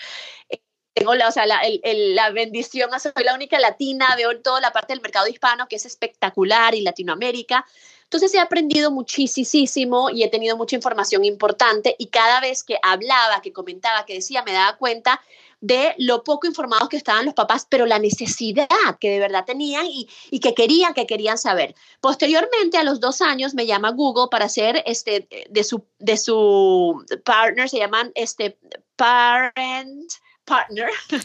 Tengo 0.94 1.14
la, 1.14 1.28
o 1.28 1.32
sea, 1.32 1.44
la, 1.44 1.60
la 1.82 2.30
bendición, 2.30 2.88
soy 3.00 3.24
la 3.24 3.34
única 3.34 3.58
latina, 3.58 4.14
veo 4.16 4.40
toda 4.40 4.60
la 4.60 4.72
parte 4.72 4.92
del 4.92 5.02
mercado 5.02 5.26
hispano 5.26 5.66
que 5.68 5.76
es 5.76 5.86
espectacular 5.86 6.74
y 6.74 6.82
Latinoamérica. 6.82 7.66
Entonces 8.04 8.32
he 8.34 8.38
aprendido 8.38 8.92
muchísimo 8.92 10.08
y 10.08 10.22
he 10.22 10.28
tenido 10.28 10.56
mucha 10.56 10.76
información 10.76 11.24
importante 11.24 11.96
y 11.98 12.06
cada 12.06 12.40
vez 12.40 12.62
que 12.62 12.78
hablaba, 12.80 13.42
que 13.42 13.52
comentaba, 13.52 14.06
que 14.06 14.14
decía, 14.14 14.44
me 14.44 14.52
daba 14.52 14.76
cuenta 14.76 15.20
de 15.60 15.94
lo 15.98 16.22
poco 16.22 16.46
informados 16.46 16.88
que 16.88 16.96
estaban 16.96 17.24
los 17.24 17.34
papás, 17.34 17.66
pero 17.68 17.86
la 17.86 17.98
necesidad 17.98 18.68
que 19.00 19.10
de 19.10 19.18
verdad 19.18 19.44
tenían 19.44 19.86
y, 19.86 20.08
y, 20.30 20.38
que 20.38 20.54
querían, 20.54 20.94
que 20.94 21.06
querían 21.06 21.38
saber. 21.38 21.74
Posteriormente, 22.00 22.76
a 22.76 22.84
los 22.84 23.00
dos 23.00 23.20
años, 23.20 23.54
me 23.54 23.66
llama 23.66 23.90
Google 23.90 24.28
para 24.30 24.48
ser 24.48 24.82
este, 24.86 25.26
de, 25.48 25.64
su, 25.64 25.84
de 25.98 26.18
su 26.18 27.04
partner, 27.24 27.68
se 27.68 27.78
llaman 27.78 28.12
este, 28.14 28.58
parent 28.94 30.12
partner. 30.44 30.90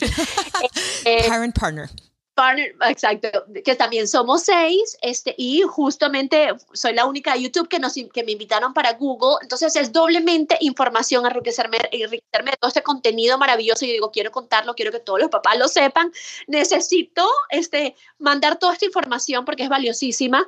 Eh, 1.05 1.27
parent 1.27 1.57
partner. 1.57 1.89
partner, 2.35 2.73
exacto, 2.87 3.27
que 3.65 3.75
también 3.75 4.07
somos 4.07 4.43
seis, 4.43 4.97
este, 5.01 5.35
y 5.37 5.61
justamente 5.61 6.49
soy 6.73 6.93
la 6.93 7.05
única 7.05 7.33
de 7.33 7.43
YouTube 7.43 7.67
que, 7.67 7.79
nos, 7.79 7.93
que 7.93 8.23
me 8.23 8.31
invitaron 8.31 8.73
para 8.73 8.93
Google, 8.93 9.37
entonces 9.41 9.75
es 9.75 9.91
doblemente 9.91 10.57
información, 10.61 11.25
enriquecerme, 11.25 11.77
enriquecerme 11.91 12.51
de 12.51 12.57
todo 12.57 12.69
este 12.69 12.83
contenido 12.83 13.37
maravilloso, 13.37 13.83
y 13.85 13.91
digo, 13.91 14.11
quiero 14.11 14.31
contarlo, 14.31 14.73
quiero 14.73 14.91
que 14.91 14.99
todos 14.99 15.19
los 15.19 15.29
papás 15.29 15.57
lo 15.57 15.67
sepan, 15.67 16.11
necesito 16.47 17.27
este, 17.49 17.95
mandar 18.19 18.57
toda 18.57 18.73
esta 18.73 18.85
información 18.85 19.43
porque 19.43 19.63
es 19.63 19.69
valiosísima, 19.69 20.47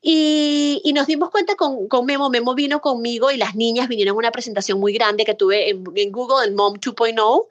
y, 0.00 0.80
y, 0.84 0.92
nos 0.92 1.08
dimos 1.08 1.30
cuenta 1.30 1.56
con, 1.56 1.88
con, 1.88 2.06
Memo, 2.06 2.30
Memo 2.30 2.54
vino 2.54 2.80
conmigo 2.80 3.32
y 3.32 3.36
las 3.36 3.56
niñas 3.56 3.88
vinieron 3.88 4.14
a 4.14 4.18
una 4.18 4.30
presentación 4.30 4.78
muy 4.78 4.92
grande 4.92 5.24
que 5.24 5.34
tuve 5.34 5.70
en, 5.70 5.84
en 5.94 6.12
Google, 6.12 6.46
el 6.46 6.54
Mom 6.54 6.74
2.0, 6.74 7.46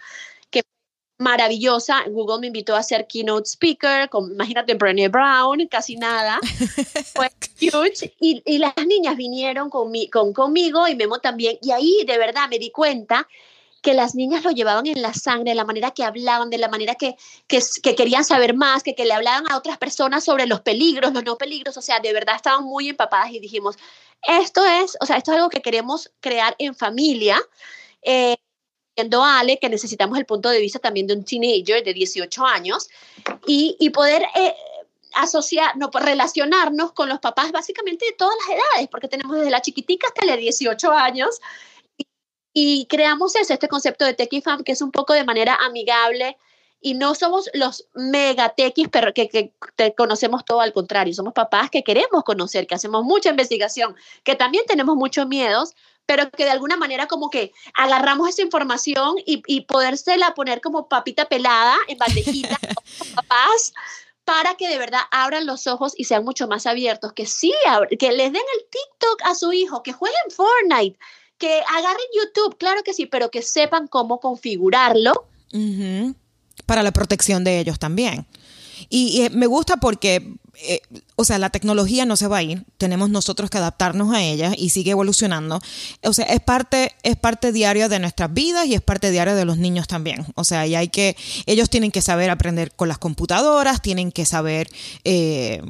maravillosa. 1.18 2.04
Google 2.10 2.40
me 2.40 2.48
invitó 2.48 2.76
a 2.76 2.84
ser 2.84 3.08
keynote 3.08 3.48
speaker, 3.48 4.10
con, 4.10 4.32
imagínate, 4.32 4.74
Brené 4.76 5.08
Brown, 5.10 5.68
casi 5.68 5.96
nada. 5.96 6.40
Fue 7.16 7.30
huge. 7.62 8.14
Y, 8.20 8.42
y, 8.46 8.58
las 8.60 8.74
niñas 8.86 9.16
vinieron 9.16 9.70
con 9.70 9.92
con, 10.12 10.34
conmigo 10.34 10.88
y 10.88 10.96
Memo 10.96 11.20
también. 11.20 11.58
Y 11.62 11.72
ahí 11.72 12.04
de 12.06 12.18
verdad 12.18 12.48
me 12.50 12.60
di 12.60 12.72
cuenta 12.72 13.28
que 13.82 13.94
las 13.94 14.16
niñas 14.16 14.44
lo 14.44 14.52
llevaban 14.52 14.86
en 14.88 15.02
la 15.02 15.14
sangre, 15.14 15.52
de 15.52 15.56
la 15.56 15.64
manera 15.64 15.92
que 15.92 16.04
hablaban, 16.04 16.50
de 16.50 16.58
la 16.58 16.68
manera 16.68 16.96
que, 16.96 17.16
que, 17.48 17.62
que, 17.82 17.96
querían 17.96 18.26
saber 18.26 18.54
más, 18.54 18.84
que, 18.84 18.96
que 18.96 19.06
le 19.06 19.14
hablaban 19.14 19.50
a 19.50 19.58
otras 19.58 19.78
personas 19.78 20.24
sobre 20.24 20.46
los 20.46 20.62
peligros, 20.62 21.14
los 21.14 21.24
no 21.24 21.38
peligros, 21.38 21.78
o 21.78 21.82
sea, 21.82 22.00
de 22.00 22.12
verdad 22.12 22.36
estaban 22.36 22.66
muy 22.66 22.90
empapadas 22.90 23.32
y 23.32 23.40
dijimos, 23.40 23.78
esto 24.24 24.66
es, 24.66 24.98
o 25.00 25.06
sea, 25.06 25.18
esto 25.18 25.32
es 25.32 25.38
algo 25.38 25.50
que 25.50 25.62
queremos 25.62 26.12
crear 26.20 26.56
en 26.60 26.76
familia. 26.76 27.40
Eh, 28.02 28.36
Ale 28.98 29.60
que 29.60 29.70
necesitamos 29.70 30.18
el 30.18 30.26
punto 30.26 30.50
de 30.50 30.60
vista 30.60 30.80
también 30.80 31.08
de 31.08 31.14
un 31.14 31.24
teenager 31.24 31.84
de 31.84 31.94
18 31.94 32.46
años 32.46 32.90
y, 33.46 33.76
y 33.80 33.90
poder 33.92 34.24
eh, 34.36 34.54
asociar, 35.18 35.76
no, 35.78 35.92
pues, 35.92 36.06
relacionarnos 36.06 36.92
con 36.94 37.10
los 37.10 37.20
papás 37.20 37.52
básicamente 37.52 38.06
de 38.06 38.14
todas 38.14 38.36
las 38.40 38.58
edades, 38.58 38.88
porque 38.90 39.08
tenemos 39.08 39.36
desde 39.36 39.50
la 39.50 39.62
chiquitica 39.62 40.08
hasta 40.08 40.26
la 40.26 40.38
18 40.38 40.92
años 40.92 41.40
y, 42.54 42.88
creamos 42.88 43.36
ese, 43.36 43.54
este 43.54 43.68
concepto 43.68 44.06
de 44.06 44.14
Tech 44.14 44.32
Fam 44.44 44.64
que 44.64 44.72
es 44.72 44.82
un 44.82 44.92
poco 44.92 45.14
de 45.14 45.24
manera 45.24 45.56
amigable 45.56 46.38
y 46.80 46.94
no 46.94 47.14
somos 47.16 47.50
los 47.54 47.88
mega 47.94 48.50
tequis 48.50 48.88
pero 48.92 49.14
que, 49.14 49.30
que 49.30 49.54
te 49.76 49.94
conocemos 49.94 50.46
todo 50.46 50.62
al 50.62 50.74
contrario, 50.74 51.14
somos 51.14 51.34
papás 51.34 51.70
que 51.70 51.84
queremos 51.84 52.24
conocer, 52.24 52.66
que 52.66 52.76
hacemos 52.76 53.04
mucha 53.04 53.30
investigación, 53.30 53.96
que 54.24 54.36
también 54.36 54.66
tenemos 54.68 54.96
muchos 54.96 55.28
miedos, 55.28 55.76
pero 56.08 56.32
que 56.32 56.46
de 56.46 56.52
alguna 56.52 56.78
manera 56.78 57.06
como 57.06 57.30
que 57.30 57.52
agarramos 57.76 58.30
esa 58.30 58.42
información 58.42 59.16
y, 59.26 59.44
y 59.46 59.62
podérsela 59.62 60.34
poner 60.34 60.62
como 60.62 60.88
papita 60.88 61.26
pelada 61.26 61.78
en 61.88 62.00
bandejita 62.00 62.58
papás 63.16 63.74
para 64.28 64.56
que 64.56 64.68
de 64.68 64.78
verdad 64.78 65.02
abran 65.12 65.46
los 65.46 65.68
ojos 65.68 65.94
y 65.96 66.04
sean 66.04 66.26
mucho 66.26 66.50
más 66.50 66.66
abiertos, 66.66 67.14
que 67.14 67.26
sí, 67.26 67.54
que 67.98 68.12
les 68.12 68.34
den 68.34 68.42
el 68.56 68.66
TikTok 68.70 69.22
a 69.24 69.36
su 69.36 69.54
hijo, 69.54 69.84
que 69.84 69.94
jueguen 69.94 70.20
Fortnite, 70.32 71.00
que 71.38 71.62
agarren 71.62 72.06
YouTube, 72.14 72.58
claro 72.58 72.84
que 72.84 72.94
sí, 72.94 73.06
pero 73.06 73.32
que 73.32 73.42
sepan 73.42 73.88
cómo 73.88 74.20
configurarlo. 74.20 75.28
Para 76.66 76.84
la 76.84 76.92
protección 76.92 77.46
de 77.46 77.60
ellos 77.60 77.80
también. 77.80 78.28
Y, 78.90 79.22
y 79.22 79.30
me 79.30 79.48
gusta 79.48 79.78
porque 79.78 80.38
eh, 80.60 80.82
o 81.16 81.24
sea, 81.24 81.38
la 81.38 81.52
tecnología 81.52 82.06
no 82.06 82.16
se 82.16 82.28
va 82.28 82.38
a 82.38 82.44
ir, 82.44 82.64
tenemos 82.78 83.12
nosotros 83.12 83.52
que 83.52 83.60
adaptarnos 83.60 84.14
a 84.14 84.24
ella 84.24 84.54
y 84.58 84.70
sigue 84.70 84.92
evolucionando. 84.92 85.62
O 86.02 86.14
sea, 86.14 86.26
es 86.26 86.40
parte, 86.40 86.94
es 87.04 87.16
parte 87.16 87.52
diaria 87.52 87.90
de 87.90 88.00
nuestras 88.00 88.34
vidas 88.34 88.66
y 88.66 88.74
es 88.74 88.82
parte 88.82 89.12
diaria 89.12 89.36
de 89.36 89.46
los 89.46 89.58
niños 89.58 89.88
también. 89.88 90.26
O 90.36 90.44
sea, 90.44 90.66
y 90.66 90.74
hay 90.74 90.88
que, 90.88 91.16
ellos 91.46 91.70
tienen 91.70 91.92
que 91.92 92.02
saber 92.02 92.32
aprender 92.32 92.72
con 92.72 92.88
las 92.88 92.98
computadoras, 92.98 93.84
tienen 93.84 94.12
que 94.12 94.26
saber 94.26 94.68
eh, 95.04 95.62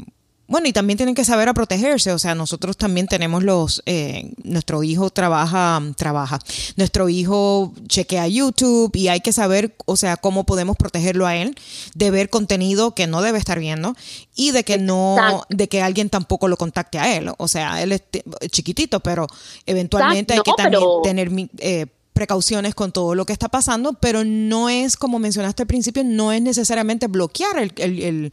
bueno, 0.48 0.68
y 0.68 0.74
también 0.74 0.98
tienen 0.98 1.14
que 1.14 1.26
saber 1.26 1.50
a 1.50 1.54
protegerse. 1.54 2.12
O 2.12 2.20
sea, 2.20 2.34
nosotros 2.34 2.78
también 2.78 3.08
tenemos 3.08 3.44
los, 3.44 3.84
eh, 3.86 4.32
nuestro 4.44 4.82
hijo 4.84 5.10
trabaja, 5.10 5.82
trabaja, 5.98 6.40
nuestro 6.78 7.10
hijo 7.10 7.74
chequea 7.88 8.28
YouTube 8.28 8.96
y 8.96 9.10
hay 9.10 9.20
que 9.20 9.34
saber, 9.34 9.76
o 9.86 9.98
sea, 9.98 10.16
cómo 10.16 10.46
podemos 10.46 10.78
protegerlo 10.78 11.26
a 11.28 11.36
él 11.36 11.56
de 11.96 12.12
ver 12.12 12.30
contenido 12.30 12.96
que 12.96 13.08
no 13.08 13.22
debe 13.22 13.40
estar 13.40 13.60
viendo 13.60 13.96
y 14.36 14.52
de 14.52 14.64
que 14.64 14.78
no, 14.78 15.44
de 15.50 15.68
que 15.68 15.82
alguien 15.82 16.10
tampoco 16.10 16.48
lo 16.48 16.56
contacte 16.56 16.98
a 16.98 17.18
él. 17.18 17.30
O 17.38 17.48
sea, 17.48 17.82
él 17.84 17.92
es 17.92 18.02
chiquitito, 18.50 19.02
pero 19.02 19.28
eventualmente 19.66 20.34
hay 20.34 20.42
que 20.42 20.54
también 20.56 20.84
tener 21.04 21.30
eh, 21.58 21.88
precauciones 22.14 22.74
con 22.74 22.92
todo 22.94 23.16
lo 23.16 23.26
que 23.26 23.34
está 23.34 23.50
pasando, 23.50 23.94
pero 23.94 24.24
no 24.24 24.70
es, 24.70 24.96
como 24.96 25.20
mencionaste 25.20 25.64
al 25.64 25.68
principio, 25.68 26.04
no 26.06 26.32
es 26.32 26.42
necesariamente 26.42 27.08
bloquear 27.08 27.60
el, 27.60 27.74
el, 27.78 28.32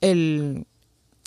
el 0.00 0.66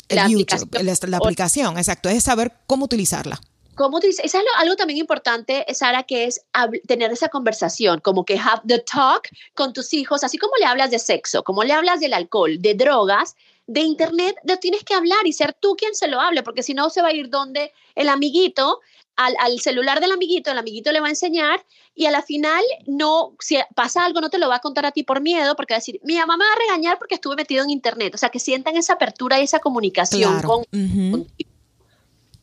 la 0.10 0.28
YouTube, 0.28 0.68
aplicación. 0.76 1.12
La, 1.12 1.18
aplicación, 1.18 1.78
exacto, 1.78 2.10
es 2.10 2.24
saber 2.24 2.54
cómo 2.68 2.86
utilizarla. 2.86 3.40
¿Cómo 3.76 3.98
utilizar? 3.98 4.26
Eso 4.26 4.40
es 4.40 4.44
algo, 4.58 4.76
también 4.76 5.00
importante, 5.00 5.66
Sara, 5.74 6.04
que 6.04 6.26
es 6.26 6.42
tener 6.86 7.12
esa 7.12 7.30
conversación, 7.30 8.02
como 8.02 8.26
que 8.26 8.38
have 8.38 8.62
the 8.68 8.80
talk 8.80 9.30
con 9.54 9.72
tus 9.72 9.94
hijos, 9.94 10.24
así 10.24 10.38
como 10.38 10.54
le 10.60 10.66
hablas 10.66 10.92
de 10.92 11.00
sexo, 11.00 11.44
como 11.44 11.64
le 11.64 11.74
hablas 11.74 12.02
del 12.02 12.14
alcohol, 12.14 12.62
de 12.62 12.74
drogas, 12.74 13.36
de 13.68 13.82
internet, 13.82 14.36
lo 14.44 14.58
tienes 14.58 14.84
que 14.84 14.96
hablar 14.96 15.26
y 15.26 15.32
ser 15.32 15.54
tú 15.54 15.76
quien 15.78 15.94
se 15.94 16.08
lo 16.08 16.20
hable, 16.20 16.44
porque 16.44 16.64
si 16.64 16.74
no 16.74 16.90
se 16.90 17.02
va 17.02 17.10
a 17.10 17.14
ir 17.14 17.30
donde 17.30 17.72
el 17.96 18.10
amiguito 18.10 18.80
al, 19.20 19.60
celular 19.60 20.00
del 20.00 20.12
amiguito, 20.12 20.52
el 20.52 20.58
amiguito 20.58 20.92
le 20.92 21.00
va 21.00 21.08
a 21.08 21.10
enseñar 21.10 21.66
y 21.94 22.06
a 22.06 22.12
la 22.12 22.22
final 22.22 22.64
no, 22.88 23.36
si 23.40 23.58
pasa 23.76 24.06
algo 24.06 24.22
no 24.22 24.30
te 24.30 24.38
lo 24.38 24.48
va 24.48 24.58
a 24.58 24.60
contar 24.60 24.86
a 24.86 24.92
ti 24.92 25.04
por 25.04 25.22
miedo, 25.22 25.56
porque 25.56 25.74
va 25.74 25.78
a 25.78 25.80
decir, 25.80 26.00
mi 26.04 26.16
mamá 26.18 26.38
me 26.38 26.46
va 26.46 26.52
a 26.52 26.68
regañar 26.68 26.98
porque 26.98 27.16
estuve 27.16 27.36
metido 27.36 27.64
en 27.64 27.70
internet, 27.70 28.16
o 28.16 28.18
sea, 28.18 28.30
que 28.30 28.40
sientan 28.40 28.78
esa 28.78 28.94
apertura 28.94 29.40
y 29.40 29.44
esa 29.44 29.60
comunicación 29.60 30.42
con, 30.42 30.66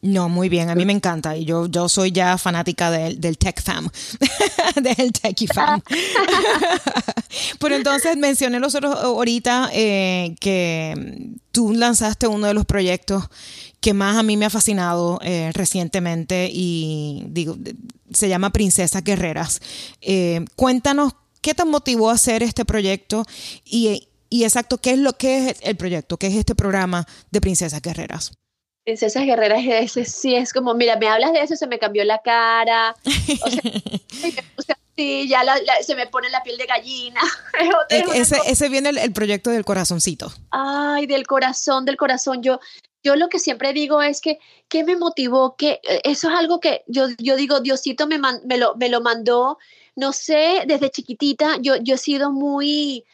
No, 0.03 0.29
muy 0.29 0.49
bien, 0.51 0.69
a 0.69 0.75
mí 0.75 0.85
me 0.85 0.93
encanta 0.93 1.37
y 1.37 1.47
yo, 1.47 1.67
yo 1.67 1.89
soy 1.89 2.13
ya 2.13 2.37
fanática 2.37 2.91
del, 2.91 3.21
del 3.21 3.39
tech 3.39 3.63
fam, 3.63 3.89
del 4.77 5.13
techie 5.13 5.49
fam. 5.49 5.81
Pero 7.59 7.75
entonces 7.75 8.17
mencioné 8.17 8.61
los 8.61 8.75
otros 8.75 8.95
ahorita 8.97 9.71
eh, 9.73 10.35
que 10.41 11.33
tú 11.53 11.73
lanzaste 11.73 12.27
uno 12.27 12.47
de 12.47 12.55
los 12.55 12.67
proyectos 12.67 13.25
que 13.87 13.95
más 13.95 14.17
a 14.17 14.25
mí 14.25 14.37
me 14.37 14.47
ha 14.47 14.51
fascinado 14.51 15.21
eh, 15.23 15.53
recientemente 15.55 16.51
y 16.53 17.23
digo, 17.29 17.57
se 18.13 18.29
llama 18.29 18.51
Princesas 18.51 19.05
Guerreras. 19.05 19.61
Eh, 20.01 20.45
cuéntanos 20.57 21.13
qué 21.41 21.55
te 21.55 21.65
motivó 21.65 22.11
a 22.11 22.15
hacer 22.15 22.43
este 22.43 22.65
proyecto 22.65 23.23
y, 23.65 24.09
y, 24.29 24.43
exacto 24.43 24.79
qué 24.79 24.91
es 24.91 24.99
lo 24.99 25.13
que 25.13 25.51
es 25.51 25.59
el 25.61 25.77
proyecto, 25.77 26.17
qué 26.17 26.27
es 26.27 26.35
este 26.35 26.57
programa 26.57 27.07
de 27.31 27.41
Princesas 27.41 27.81
Guerreras. 27.81 28.33
Princesas 28.85 29.25
Guerreras, 29.25 29.63
ese 29.65 30.05
sí 30.05 30.35
es 30.35 30.53
como, 30.53 30.75
mira, 30.75 30.97
me 30.97 31.07
hablas 31.07 31.33
de 31.33 31.43
eso, 31.43 31.55
se 31.55 31.69
me 31.69 31.79
cambió 31.79 32.03
la 32.03 32.19
cara. 32.19 32.97
O 34.57 34.63
sea, 34.63 34.77
sí, 34.97 35.29
ya 35.29 35.45
se 35.81 35.95
me 35.95 36.09
pone 36.09 36.29
la 36.31 36.43
piel 36.43 36.59
de 36.59 36.67
gallina. 36.67 37.21
ese, 37.89 38.37
ese 38.47 38.69
viene 38.69 38.89
el, 38.89 38.99
el, 38.99 39.13
proyecto 39.13 39.51
del 39.51 39.65
corazoncito. 39.65 40.33
Ay, 40.51 41.07
del 41.07 41.25
corazón, 41.25 41.85
del 41.85 41.97
corazón. 41.97 42.43
Yo, 42.43 42.59
yo 43.07 43.15
lo 43.15 43.29
que 43.29 43.39
siempre 43.39 43.73
digo 43.73 44.03
es 44.03 44.21
que, 44.21 44.41
¿qué 44.69 44.83
me 44.83 44.97
motivó? 44.97 45.55
Que 45.57 45.81
eh, 45.89 46.01
eso 46.03 46.29
es 46.29 46.35
algo 46.35 46.59
que 46.59 46.83
yo, 46.89 47.07
yo 47.19 47.37
digo, 47.37 47.61
Diosito 47.61 48.09
me, 48.09 48.19
me, 48.19 48.59
lo, 48.59 48.75
me 48.75 48.89
lo 48.89 49.01
mandó, 49.01 49.59
no 49.95 50.13
sé, 50.13 50.65
desde 50.67 50.91
chiquitita, 50.91 51.59
yo, 51.61 51.77
yo 51.77 51.95
he 51.95 51.99
sido 51.99 52.33
muy 52.33 53.05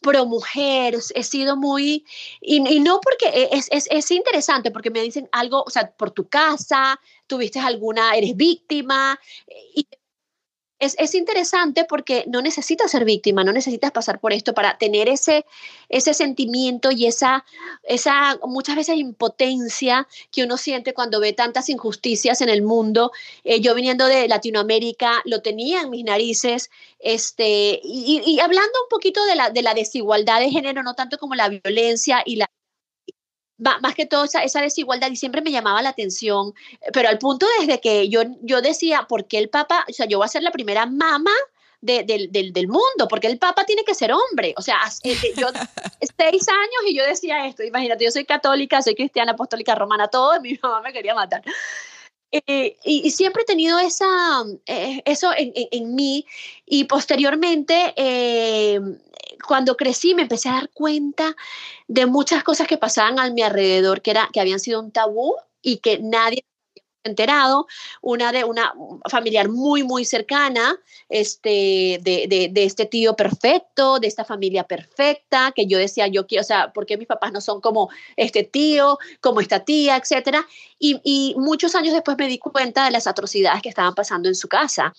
pro 0.00 0.24
mujer, 0.24 0.96
he 1.14 1.24
sido 1.24 1.56
muy, 1.56 2.06
y, 2.40 2.60
no 2.80 3.00
porque 3.00 3.26
e, 3.26 3.48
es, 3.52 3.66
es, 3.72 3.88
es, 3.90 4.10
interesante, 4.12 4.70
porque 4.70 4.90
me 4.90 5.02
dicen 5.02 5.28
algo, 5.32 5.64
o 5.66 5.70
sea, 5.70 5.90
por 5.90 6.12
tu 6.12 6.28
casa, 6.28 7.00
tuviste 7.26 7.58
alguna, 7.58 8.14
eres 8.14 8.36
víctima, 8.36 9.18
y 9.74 9.86
es, 10.80 11.14
interesante 11.14 11.84
porque 11.84 12.24
no 12.26 12.40
necesitas 12.40 12.90
ser 12.90 13.04
víctima, 13.04 13.44
no 13.44 13.52
necesitas 13.52 13.92
pasar 13.92 14.18
por 14.18 14.32
esto 14.32 14.54
para 14.54 14.78
tener 14.78 15.08
ese, 15.08 15.44
ese 15.88 16.14
sentimiento 16.14 16.90
y 16.90 17.06
esa, 17.06 17.44
esa 17.84 18.38
muchas 18.44 18.76
veces 18.76 18.96
impotencia 18.96 20.08
que 20.32 20.44
uno 20.44 20.56
siente 20.56 20.94
cuando 20.94 21.20
ve 21.20 21.34
tantas 21.34 21.68
injusticias 21.68 22.40
en 22.40 22.48
el 22.48 22.62
mundo. 22.62 23.12
Eh, 23.44 23.60
yo 23.60 23.74
viniendo 23.74 24.06
de 24.06 24.26
Latinoamérica 24.26 25.20
lo 25.26 25.42
tenía 25.42 25.82
en 25.82 25.90
mis 25.90 26.04
narices, 26.04 26.70
este, 26.98 27.80
y, 27.84 28.22
y 28.24 28.40
hablando 28.40 28.72
un 28.82 28.88
poquito 28.88 29.24
de 29.26 29.34
la, 29.34 29.50
de 29.50 29.62
la 29.62 29.74
desigualdad 29.74 30.40
de 30.40 30.50
género, 30.50 30.82
no 30.82 30.94
tanto 30.94 31.18
como 31.18 31.34
la 31.34 31.48
violencia 31.48 32.22
y 32.24 32.36
la 32.36 32.50
más 33.60 33.94
que 33.94 34.06
todo 34.06 34.24
esa, 34.24 34.60
desigualdad 34.60 35.10
y 35.10 35.16
siempre 35.16 35.42
me 35.42 35.50
llamaba 35.50 35.82
la 35.82 35.90
atención, 35.90 36.54
pero 36.92 37.08
al 37.08 37.18
punto 37.18 37.46
desde 37.60 37.80
que 37.80 38.08
yo, 38.08 38.22
yo 38.42 38.62
decía, 38.62 39.06
¿por 39.08 39.26
qué 39.26 39.38
el 39.38 39.50
Papa, 39.50 39.84
o 39.88 39.92
sea, 39.92 40.06
yo 40.06 40.18
voy 40.18 40.24
a 40.24 40.28
ser 40.28 40.42
la 40.42 40.50
primera 40.50 40.86
mamá 40.86 41.34
del, 41.80 42.30
del, 42.30 42.68
mundo, 42.68 43.08
porque 43.08 43.26
el 43.26 43.38
Papa 43.38 43.64
tiene 43.64 43.84
que 43.84 43.94
ser 43.94 44.12
hombre. 44.12 44.54
O 44.56 44.62
sea, 44.62 44.78
eh, 45.02 45.16
yo 45.36 45.48
seis 46.18 46.48
años 46.48 46.82
y 46.86 46.94
yo 46.94 47.04
decía 47.06 47.46
esto, 47.46 47.62
imagínate, 47.62 48.04
yo 48.04 48.10
soy 48.10 48.24
católica, 48.24 48.82
soy 48.82 48.94
cristiana, 48.94 49.32
apostólica, 49.32 49.74
romana, 49.74 50.08
todo, 50.08 50.40
mi 50.40 50.58
mamá 50.62 50.80
me 50.82 50.92
quería 50.92 51.14
matar. 51.14 51.42
Eh, 52.32 52.76
y, 52.84 53.10
siempre 53.10 53.42
he 53.42 53.46
tenido 53.46 53.78
esa, 53.80 54.44
eh, 54.66 55.02
eso 55.04 55.32
en, 55.36 55.52
en, 55.54 55.94
mí 55.96 56.24
y 56.64 56.84
posteriormente 56.84 57.92
cuando 59.46 59.76
crecí 59.76 60.14
me 60.14 60.22
empecé 60.22 60.48
a 60.48 60.54
dar 60.54 60.70
cuenta 60.70 61.36
de 61.88 62.06
muchas 62.06 62.42
cosas 62.44 62.66
que 62.66 62.78
pasaban 62.78 63.18
a 63.18 63.30
mi 63.30 63.42
alrededor 63.42 64.02
que, 64.02 64.12
era, 64.12 64.28
que 64.32 64.40
habían 64.40 64.60
sido 64.60 64.80
un 64.80 64.92
tabú 64.92 65.34
y 65.62 65.78
que 65.78 65.98
nadie 66.00 66.44
enterado, 67.04 67.66
una 68.02 68.32
de 68.32 68.44
una 68.44 68.72
familiar 69.08 69.48
muy, 69.48 69.82
muy 69.82 70.04
cercana, 70.04 70.76
este, 71.08 71.98
de, 72.02 72.50
este 72.54 72.86
tío 72.86 73.14
perfecto, 73.16 73.98
de 73.98 74.06
esta 74.06 74.24
familia 74.24 74.64
perfecta, 74.64 75.52
que 75.54 75.66
yo 75.66 75.78
decía, 75.78 76.06
yo 76.08 76.26
quiero, 76.26 76.42
o 76.42 76.44
sea, 76.44 76.72
¿por 76.72 76.86
qué 76.86 76.96
mis 76.96 77.06
papás 77.06 77.32
no 77.32 77.40
son 77.40 77.60
como 77.60 77.88
este 78.16 78.44
tío, 78.44 78.98
como 79.20 79.40
esta 79.40 79.64
tía, 79.64 79.96
etcétera? 79.96 80.46
Y, 80.78 81.34
muchos 81.36 81.74
años 81.74 81.94
después 81.94 82.16
me 82.18 82.26
di 82.26 82.38
cuenta 82.38 82.84
de 82.84 82.90
las 82.90 83.06
atrocidades 83.06 83.62
que 83.62 83.68
estaban 83.68 83.94
pasando 83.94 84.28
en 84.28 84.34
su 84.34 84.48
casa. 84.48 84.94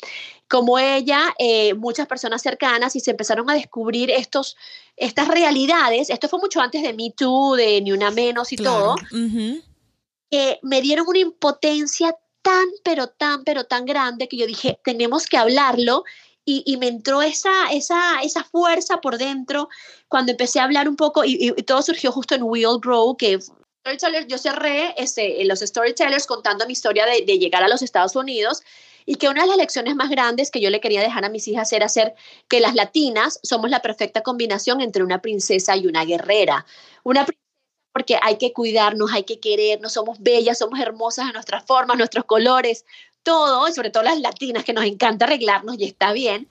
Como 0.48 0.78
ella, 0.80 1.34
eh, 1.40 1.74
muchas 1.74 2.08
personas 2.08 2.42
cercanas 2.42 2.96
y 2.96 3.00
se 3.00 3.12
empezaron 3.12 3.50
a 3.50 3.54
descubrir 3.54 4.12
estos, 4.12 4.58
estas 4.98 5.28
realidades. 5.28 6.10
Esto 6.10 6.28
fue 6.28 6.40
mucho 6.40 6.62
antes 6.62 6.82
de 6.84 6.94
Me 6.94 7.12
Too, 7.16 7.56
de 7.56 7.82
Ni 7.82 7.92
Una 7.92 8.12
Menos 8.12 8.52
y 8.52 8.58
todo 8.58 8.96
que 10.32 10.60
me 10.64 10.82
dieron 10.82 11.08
una 11.08 11.20
impotencia 11.20 12.16
tan, 12.42 12.66
pero 12.84 13.08
tan, 13.08 13.44
pero 13.44 13.66
tan 13.66 13.86
grande 13.86 14.28
que 14.28 14.38
yo 14.38 14.48
dije, 14.48 14.80
tenemos 14.84 15.28
que 15.28 15.38
hablarlo. 15.38 16.04
Y, 16.44 16.76
me 16.78 16.88
entró 16.88 17.22
esa, 17.22 17.72
esa, 17.72 18.20
esa 18.24 18.44
fuerza 18.44 19.00
por 19.00 19.18
dentro 19.18 19.70
cuando 20.10 20.34
empecé 20.34 20.60
a 20.60 20.66
hablar 20.66 20.90
un 20.90 20.98
poco 20.98 21.24
y, 21.24 21.54
todo 21.64 21.82
surgió 21.82 22.12
justo 22.12 22.36
en 22.36 22.44
Will 22.44 22.80
Grow, 22.82 23.16
que 23.16 23.40
yo 24.28 24.38
cerré 24.38 24.94
ese, 24.98 25.46
los 25.46 25.60
storytellers 25.60 26.28
contando 26.28 26.66
mi 26.66 26.74
historia 26.74 27.06
de, 27.06 27.22
de, 27.26 27.40
llegar 27.40 27.64
a 27.64 27.70
los 27.70 27.82
Estados 27.82 28.18
Unidos 28.18 28.64
y 29.06 29.16
que 29.16 29.30
una 29.30 29.44
de 29.44 29.48
las 29.48 29.58
lecciones 29.58 29.96
más 29.96 30.10
grandes 30.10 30.52
que 30.52 30.60
yo 30.60 30.70
le 30.70 30.82
quería 30.82 31.02
dejar 31.02 31.24
a 31.24 31.30
mis 31.30 31.48
hijas 31.48 31.72
era 31.72 31.86
hacer 31.86 32.16
que 32.50 32.60
las 32.60 32.76
latinas 32.76 33.40
somos 33.44 33.70
la 33.70 33.82
perfecta 33.82 34.22
combinación 34.22 34.82
entre 34.82 35.04
una 35.04 35.22
princesa 35.22 35.78
y 35.78 35.88
una 35.88 36.04
guerrera. 36.04 36.66
Una 37.04 37.26
porque 37.92 38.18
hay 38.22 38.38
que 38.38 38.54
cuidarnos, 38.54 39.12
hay 39.12 39.24
que 39.24 39.40
querernos, 39.40 39.94
somos 39.94 40.20
bellas, 40.20 40.58
somos 40.58 40.80
hermosas 40.80 41.28
en 41.28 41.34
nuestras 41.34 41.66
formas, 41.66 41.98
nuestros 41.98 42.26
colores, 42.26 42.86
todo, 43.24 43.68
y 43.68 43.74
sobre 43.74 43.90
todo 43.90 44.04
las 44.04 44.20
latinas 44.20 44.64
que 44.64 44.74
nos 44.74 44.86
encanta 44.86 45.26
arreglarnos 45.26 45.78
y 45.78 45.86
está 45.86 46.12
bien, 46.12 46.48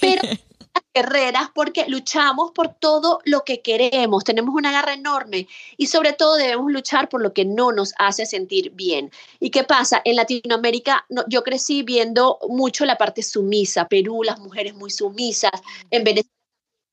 pero 0.00 0.22
las 0.74 0.84
guerreras 0.94 1.48
porque 1.54 1.86
luchamos 1.88 2.52
por 2.52 2.74
todo 2.74 3.20
lo 3.24 3.44
que 3.44 3.60
queremos, 3.60 4.24
tenemos 4.24 4.54
una 4.54 4.72
garra 4.72 4.94
enorme 4.94 5.48
y 5.76 5.86
sobre 5.86 6.12
todo 6.12 6.36
debemos 6.36 6.70
luchar 6.70 7.08
por 7.08 7.22
lo 7.22 7.32
que 7.32 7.44
no 7.44 7.72
nos 7.72 7.92
hace 7.98 8.26
sentir 8.26 8.70
bien. 8.70 9.10
¿Y 9.40 9.50
qué 9.50 9.64
pasa? 9.64 10.00
En 10.04 10.16
Latinoamérica 10.16 11.06
yo 11.28 11.42
crecí 11.42 11.82
viendo 11.82 12.38
mucho 12.48 12.84
la 12.84 12.98
parte 12.98 13.22
sumisa, 13.22 13.88
Perú, 13.88 14.22
las 14.22 14.38
mujeres 14.38 14.74
muy 14.74 14.90
sumisas, 14.90 15.52
en 15.90 16.04
Venezuela 16.04 16.41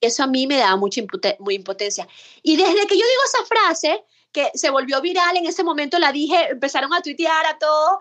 eso 0.02 0.24
a 0.24 0.28
mí 0.28 0.48
me 0.48 0.58
daba 0.58 0.76
mucha 0.76 1.02
muy 1.40 1.56
impotencia. 1.56 2.08
Y 2.42 2.56
desde 2.56 2.88
que 2.88 2.98
yo 2.98 3.06
digo 3.06 3.22
esa 3.26 3.46
frase, 3.46 4.04
que 4.32 4.52
se 4.54 4.70
volvió 4.70 5.02
viral, 5.02 5.38
en 5.38 5.48
ese 5.48 5.64
momento 5.64 5.98
la 5.98 6.12
dije, 6.12 6.50
empezaron 6.52 6.94
a 6.94 7.02
tuitear 7.02 7.46
a 7.48 7.58
todo, 7.58 8.00